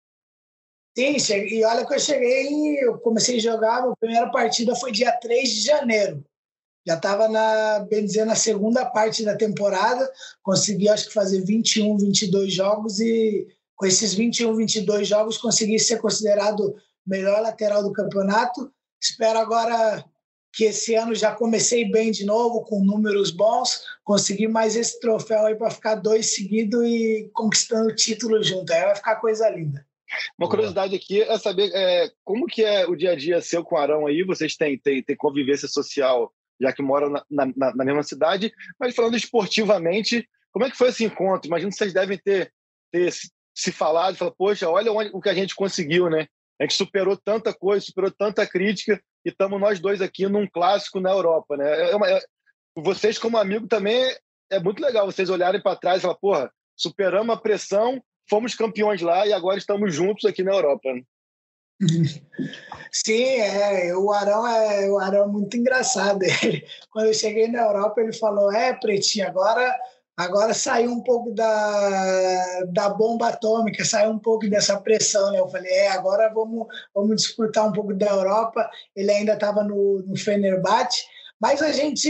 [0.96, 4.92] Sim, cheguei, e olha que eu cheguei, eu comecei a jogar, minha primeira partida foi
[4.92, 6.22] dia 3 de janeiro.
[6.86, 10.10] Já estava, na, bem dizer, na segunda parte da temporada,
[10.42, 15.98] consegui acho que fazer 21, 22 jogos e com esses 21, 22 jogos consegui ser
[16.00, 16.76] considerado
[17.06, 18.70] melhor lateral do campeonato.
[19.00, 20.04] Espero agora
[20.52, 25.46] que esse ano já comecei bem de novo, com números bons, conseguir mais esse troféu
[25.46, 28.70] aí para ficar dois seguidos e conquistando o título junto.
[28.72, 29.86] Aí vai ficar coisa linda.
[30.38, 33.74] Uma curiosidade aqui é saber é, como que é o dia a dia seu com
[33.74, 34.22] o Arão aí.
[34.22, 38.52] Vocês têm, têm, têm convivência social, já que moram na, na, na, mesma cidade.
[38.78, 41.48] Mas falando esportivamente, como é que foi esse encontro?
[41.48, 42.52] Imagino que vocês devem ter,
[42.90, 43.12] ter
[43.54, 46.26] se falar, de falar, poxa, olha onde, o que a gente conseguiu, né?
[46.60, 51.00] A gente superou tanta coisa, superou tanta crítica e estamos nós dois aqui num clássico
[51.00, 51.90] na Europa, né?
[51.90, 52.20] É uma, é,
[52.76, 54.14] vocês como amigo também
[54.50, 59.00] é muito legal vocês olharem para trás e falar, porra, superamos a pressão, fomos campeões
[59.00, 60.88] lá e agora estamos juntos aqui na Europa.
[62.92, 66.22] Sim, é, o Arão é, o Arão é muito engraçado.
[66.42, 69.74] Ele, quando eu cheguei na Europa, ele falou: É, Pretinho, agora,
[70.16, 75.32] agora saiu um pouco da, da bomba atômica, saiu um pouco dessa pressão.
[75.32, 75.40] Né?
[75.40, 78.68] Eu falei: É, agora vamos, vamos disputar um pouco da Europa.
[78.94, 81.04] Ele ainda estava no, no Fenerbahçe.
[81.42, 82.08] Mas a gente,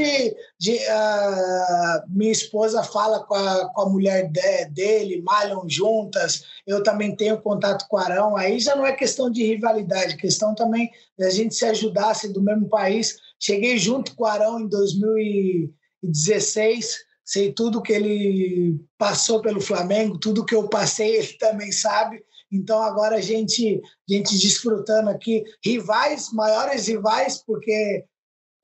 [0.60, 6.82] de, uh, minha esposa fala com a, com a mulher de, dele, malham juntas, eu
[6.82, 10.90] também tenho contato com o Arão, aí já não é questão de rivalidade, questão também
[11.18, 13.16] da gente se ajudar, ser do mesmo país.
[13.40, 20.44] Cheguei junto com o Arão em 2016, sei tudo que ele passou pelo Flamengo, tudo
[20.44, 22.22] que eu passei, ele também sabe.
[22.52, 23.80] Então agora a gente,
[24.10, 28.04] a gente desfrutando aqui, rivais, maiores rivais, porque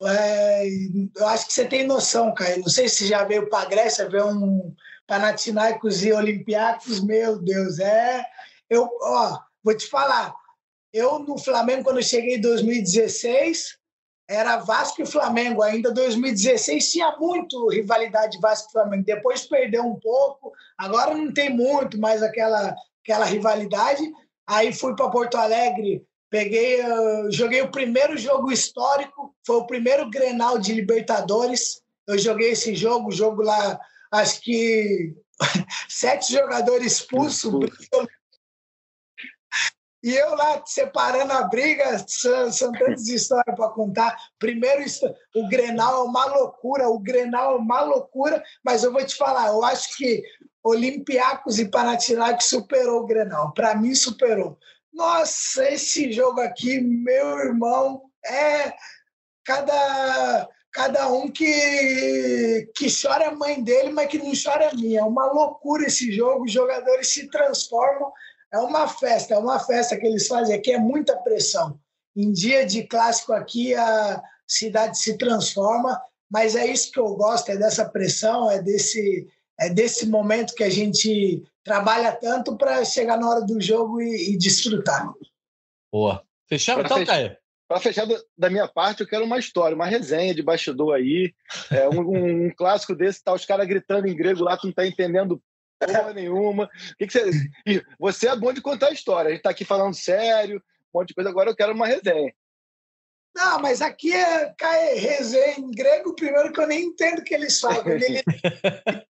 [0.07, 0.67] é,
[1.15, 2.57] eu acho que você tem noção, cara.
[2.57, 4.73] Não sei se já veio para a Grécia ver um
[5.05, 7.03] Panathinaikos e Olympiacos.
[7.03, 8.23] Meu Deus, é.
[8.69, 10.33] Eu, ó, vou te falar.
[10.93, 13.77] Eu no Flamengo, quando eu cheguei em 2016,
[14.27, 15.61] era Vasco e Flamengo.
[15.61, 19.03] Ainda 2016 tinha muito rivalidade Vasco e Flamengo.
[19.03, 20.53] Depois perdeu um pouco.
[20.77, 22.73] Agora não tem muito mais aquela,
[23.03, 24.01] aquela rivalidade.
[24.47, 30.09] Aí fui para Porto Alegre Peguei, uh, joguei o primeiro jogo histórico, foi o primeiro
[30.09, 31.81] Grenal de Libertadores.
[32.07, 33.79] Eu joguei esse jogo, jogo lá,
[34.11, 35.15] acho que
[35.89, 37.53] sete jogadores expulsos.
[40.01, 44.15] E eu lá separando a briga, são, são tantas histórias para contar.
[44.37, 44.83] Primeiro,
[45.35, 49.47] o Grenal é uma loucura, o Grenal é uma loucura, mas eu vou te falar,
[49.47, 50.23] eu acho que
[50.63, 53.53] Olympiacos e Panathinaikos superou o Grenal.
[53.53, 54.57] Para mim, superou.
[54.93, 58.73] Nossa, esse jogo aqui, meu irmão, é
[59.45, 64.99] cada cada um que, que chora a mãe dele, mas que não chora a minha.
[64.99, 68.11] É uma loucura esse jogo, os jogadores se transformam.
[68.51, 71.79] É uma festa, é uma festa que eles fazem aqui, é muita pressão.
[72.15, 77.49] Em dia de clássico aqui, a cidade se transforma, mas é isso que eu gosto,
[77.49, 79.27] é dessa pressão, é desse,
[79.59, 84.33] é desse momento que a gente trabalha tanto para chegar na hora do jogo e,
[84.33, 85.11] e desfrutar.
[85.91, 86.23] Boa.
[86.47, 87.37] Fechamos então, Caio?
[87.67, 91.31] Para fechar da minha parte, eu quero uma história, uma resenha de bastidor aí.
[91.69, 94.73] É, um, um, um, clássico desse, tá os caras gritando em grego lá, tu não
[94.73, 95.41] tá entendendo
[95.79, 96.67] porra nenhuma.
[96.97, 97.85] Que que você...
[97.99, 99.29] você é bom de contar história.
[99.29, 100.57] A gente tá aqui falando sério,
[100.93, 101.29] um monte de coisa.
[101.29, 102.33] Agora eu quero uma resenha.
[103.35, 107.35] Não, mas aqui é cai resenha em grego, primeiro que eu nem entendo o que
[107.35, 107.83] eles falam.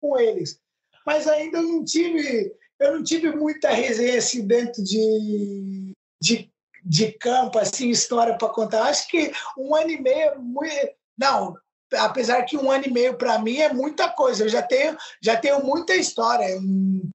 [0.00, 0.60] com eles
[1.06, 6.50] mas ainda não tive, eu não tive muita resenha assim dentro de, de,
[6.84, 8.84] de campo, assim, história para contar.
[8.84, 11.54] Acho que um ano e meio, é muito, não,
[11.98, 14.44] apesar que um ano e meio para mim é muita coisa.
[14.44, 16.46] Eu já tenho, já tenho muita história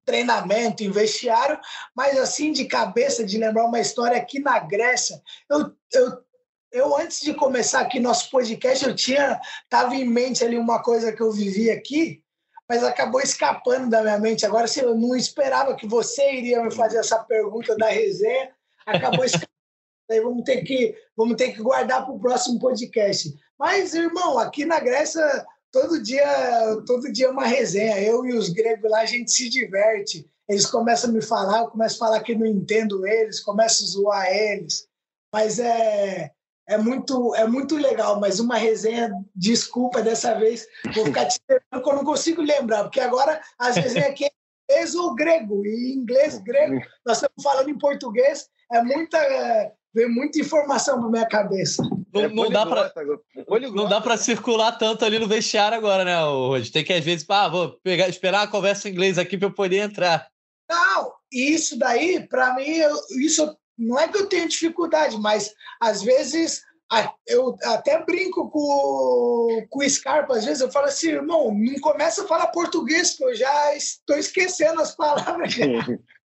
[0.04, 1.58] treinamento, em vestiário,
[1.94, 5.20] mas assim de cabeça de lembrar uma história aqui na Grécia,
[5.50, 6.26] eu, eu
[6.72, 11.12] eu antes de começar aqui nosso podcast, eu tinha tava em mente ali uma coisa
[11.12, 12.22] que eu vivi aqui,
[12.68, 14.44] mas acabou escapando da minha mente.
[14.44, 18.50] Agora, se eu não esperava que você iria me fazer essa pergunta da resenha,
[18.84, 19.46] acabou escapando.
[20.10, 23.34] Aí vamos ter que, vamos ter que guardar para o próximo podcast.
[23.58, 26.24] Mas, irmão, aqui na Grécia, todo dia,
[26.86, 28.00] todo dia é uma resenha.
[28.00, 30.28] Eu e os gregos lá, a gente se diverte.
[30.48, 33.86] Eles começam a me falar, eu começo a falar que não entendo eles, começo a
[33.88, 34.88] zoar eles.
[35.32, 36.30] Mas é,
[36.68, 41.82] é muito, é muito legal, mas uma resenha, desculpa dessa vez, vou ficar te esperando
[41.82, 44.30] que eu não consigo lembrar, porque agora as resenhas aqui é
[44.68, 50.08] inglês ou grego, e inglês, grego, nós estamos falando em português, é muita, é, vem
[50.08, 51.82] muita informação na minha cabeça.
[52.12, 52.92] Não, é não dá para
[53.72, 57.24] não dá para circular tanto ali no vestiário agora, né, hoje Tem que às vezes,
[57.28, 60.28] ah, vou pegar, esperar a conversa em inglês aqui para eu poder entrar.
[60.68, 66.02] Não, isso daí, para mim, eu, isso não é que eu tenho dificuldade, mas às
[66.02, 66.62] vezes
[67.26, 72.22] eu até brinco com, com o Scarpa, às vezes eu falo assim, irmão, não começa
[72.22, 75.54] a falar português, que eu já estou esquecendo as palavras.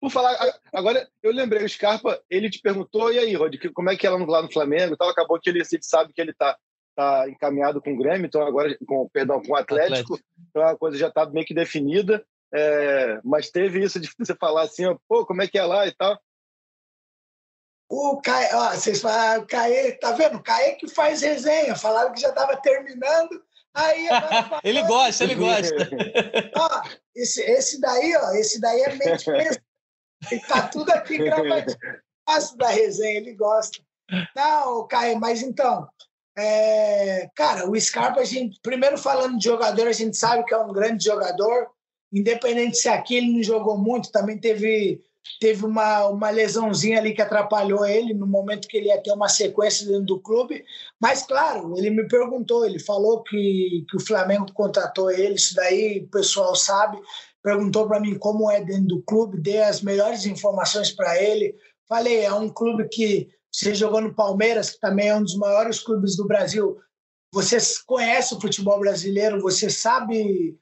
[0.00, 0.36] Vou falar,
[0.72, 4.10] agora eu lembrei, o Scarpa, ele te perguntou, e aí, Rod, como é que é
[4.10, 6.56] lá no, Flamengo tal, acabou que ele, ele sabe que ele está
[6.94, 10.20] tá encaminhado com o Grêmio, então agora, com, perdão, com o Atlético, Atlético.
[10.50, 14.62] então a coisa já está meio que definida, é, mas teve isso de você falar
[14.62, 16.18] assim, pô, como é que é lá e tal,
[17.88, 20.36] o Caê, ó, vocês falaram, o Caê, tá vendo?
[20.36, 23.42] O Caê que faz resenha, falaram que já estava terminando,
[23.74, 24.08] aí
[24.64, 25.88] ele gosta, ele gosta.
[26.56, 26.82] ó,
[27.14, 29.62] esse, esse daí, ó, esse daí é mente mesmo.
[30.30, 31.78] Ele tá tudo aqui gravadinho.
[32.26, 33.80] Gosto da resenha, ele gosta.
[34.34, 35.88] Não, Caio, mas então,
[36.36, 40.58] é, cara, o Scarpa, a gente, primeiro falando de jogador, a gente sabe que é
[40.58, 41.68] um grande jogador,
[42.12, 45.00] independente se aqui ele não jogou muito, também teve,
[45.40, 49.28] teve uma, uma lesãozinha ali que atrapalhou ele no momento que ele ia ter uma
[49.28, 50.64] sequência dentro do clube.
[51.00, 56.00] Mas, claro, ele me perguntou, ele falou que, que o Flamengo contratou ele, isso daí
[56.00, 56.98] o pessoal sabe.
[57.42, 61.54] Perguntou para mim como é dentro do clube, dei as melhores informações para ele.
[61.88, 65.78] Falei, é um clube que você jogou no Palmeiras, que também é um dos maiores
[65.78, 66.76] clubes do Brasil.
[67.32, 67.56] Você
[67.86, 70.56] conhece o futebol brasileiro, você sabe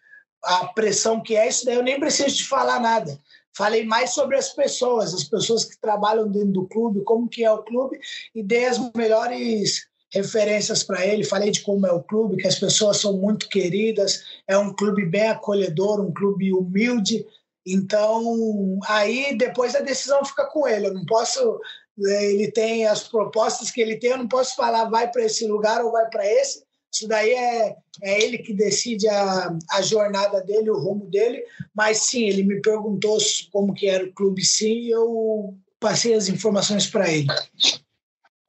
[0.45, 1.49] a pressão que é.
[1.49, 3.19] Isso daí eu nem preciso te falar nada.
[3.57, 7.53] Falei mais sobre as pessoas, as pessoas que trabalham dentro do clube, como que é
[7.53, 7.99] o clube,
[8.35, 11.25] e dei as melhores referências para ele.
[11.25, 15.05] Falei de como é o clube, que as pessoas são muito queridas, é um clube
[15.07, 17.27] bem acolhedor, um clube humilde.
[17.67, 20.89] Então, aí depois a decisão fica com ele.
[20.89, 21.61] Eu não posso
[21.97, 25.47] né, ele tem as propostas que ele tem, eu não posso falar vai para esse
[25.47, 26.64] lugar ou vai para esse.
[26.95, 31.45] Isso daí é, é ele que decide a, a jornada dele, o rumo dele.
[31.75, 33.19] Mas sim, ele me perguntou
[33.51, 37.27] como que era o clube, sim, e eu passei as informações para ele.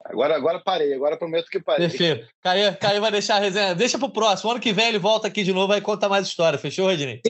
[0.04, 1.88] Agora, agora parei, agora prometo que parei.
[1.88, 2.28] Perfeito.
[2.40, 3.74] Caio, Caio vai deixar a resenha.
[3.74, 4.52] Deixa para o próximo.
[4.52, 6.56] Ano que vem ele volta aqui de novo e conta mais história.
[6.56, 7.20] Fechou, Redney?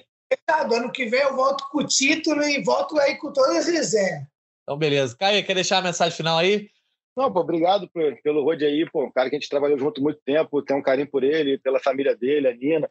[0.49, 4.25] Ano que vem eu volto com o título e volto aí com todas as resenhas.
[4.63, 5.17] Então, beleza.
[5.17, 6.69] Caio, quer deixar a mensagem final aí?
[7.17, 10.03] Não, pô, obrigado por, pelo Rode aí, pô, um cara que a gente trabalhou junto
[10.03, 12.91] muito tempo, tem um carinho por ele, pela família dele, a Nina.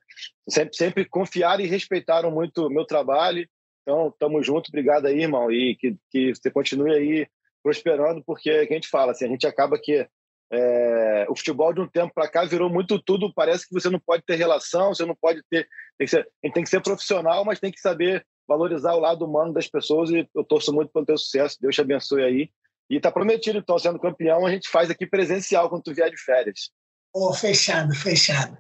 [0.49, 3.47] Sempre, sempre confiaram e respeitaram muito o meu trabalho.
[3.83, 7.27] Então, tamo junto, obrigado aí, irmão, e que, que você continue aí
[7.61, 10.07] prosperando, porque é que a gente fala, assim, a gente acaba que
[10.51, 13.99] é, o futebol de um tempo para cá virou muito tudo, parece que você não
[13.99, 15.67] pode ter relação, você não pode ter,
[15.97, 19.25] tem ser, a gente tem que ser profissional, mas tem que saber valorizar o lado
[19.25, 21.57] humano das pessoas e eu torço muito pelo teu sucesso.
[21.59, 22.49] Deus te abençoe aí.
[22.89, 26.17] E tá prometido, então, sendo campeão, a gente faz aqui presencial quando tu vier de
[26.17, 26.69] férias.
[27.13, 28.57] Oh, fechado, fechado.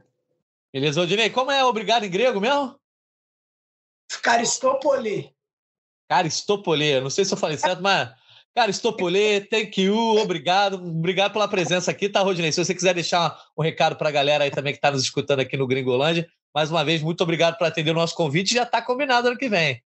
[0.73, 2.79] Beleza, Odinei, como é obrigado em grego mesmo?
[4.21, 5.33] Caristopoli.
[6.09, 8.13] Caristopoli, não sei se eu falei certo, mas
[8.55, 12.51] Caristopoli, thank you, obrigado, obrigado pela presença aqui, tá, Rodinei?
[12.51, 15.41] Se você quiser deixar um recado para a galera aí também que está nos escutando
[15.41, 18.53] aqui no Gringolândia, mais uma vez, muito obrigado por atender o nosso convite.
[18.53, 19.83] Já está combinado ano que vem.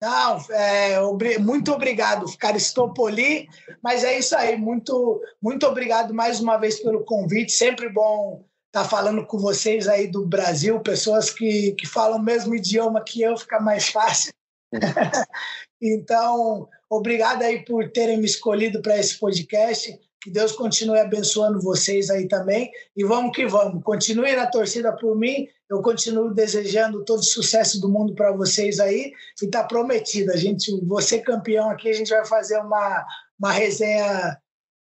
[0.00, 0.98] Não, é,
[1.38, 3.48] muito obrigado, Caristopoli.
[3.82, 7.52] Mas é isso aí, muito, muito obrigado mais uma vez pelo convite.
[7.52, 12.22] Sempre bom estar tá falando com vocês aí do Brasil, pessoas que, que falam o
[12.22, 14.32] mesmo idioma que eu, fica mais fácil.
[15.80, 19.98] então, obrigado aí por terem me escolhido para esse podcast.
[20.20, 22.70] Que Deus continue abençoando vocês aí também.
[22.96, 23.82] E vamos que vamos.
[23.82, 25.48] Continue na torcida por mim.
[25.68, 29.12] Eu continuo desejando todo o sucesso do mundo para vocês aí.
[29.42, 30.32] E está prometido.
[30.32, 33.04] A gente, você campeão aqui, a gente vai fazer uma,
[33.38, 34.38] uma resenha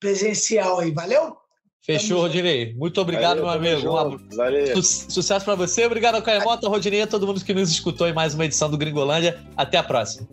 [0.01, 0.91] presencial aí.
[0.91, 1.37] Valeu?
[1.85, 2.75] Fechou, Rodinei.
[2.75, 4.21] Muito obrigado, Valeu, meu amigo.
[4.31, 4.83] Um Valeu.
[4.83, 5.85] Su sucesso para você.
[5.85, 8.71] Obrigado ao Caio Mota, Rodinei, a todo mundo que nos escutou em mais uma edição
[8.71, 9.39] do Gringolândia.
[9.57, 10.29] Até a próxima.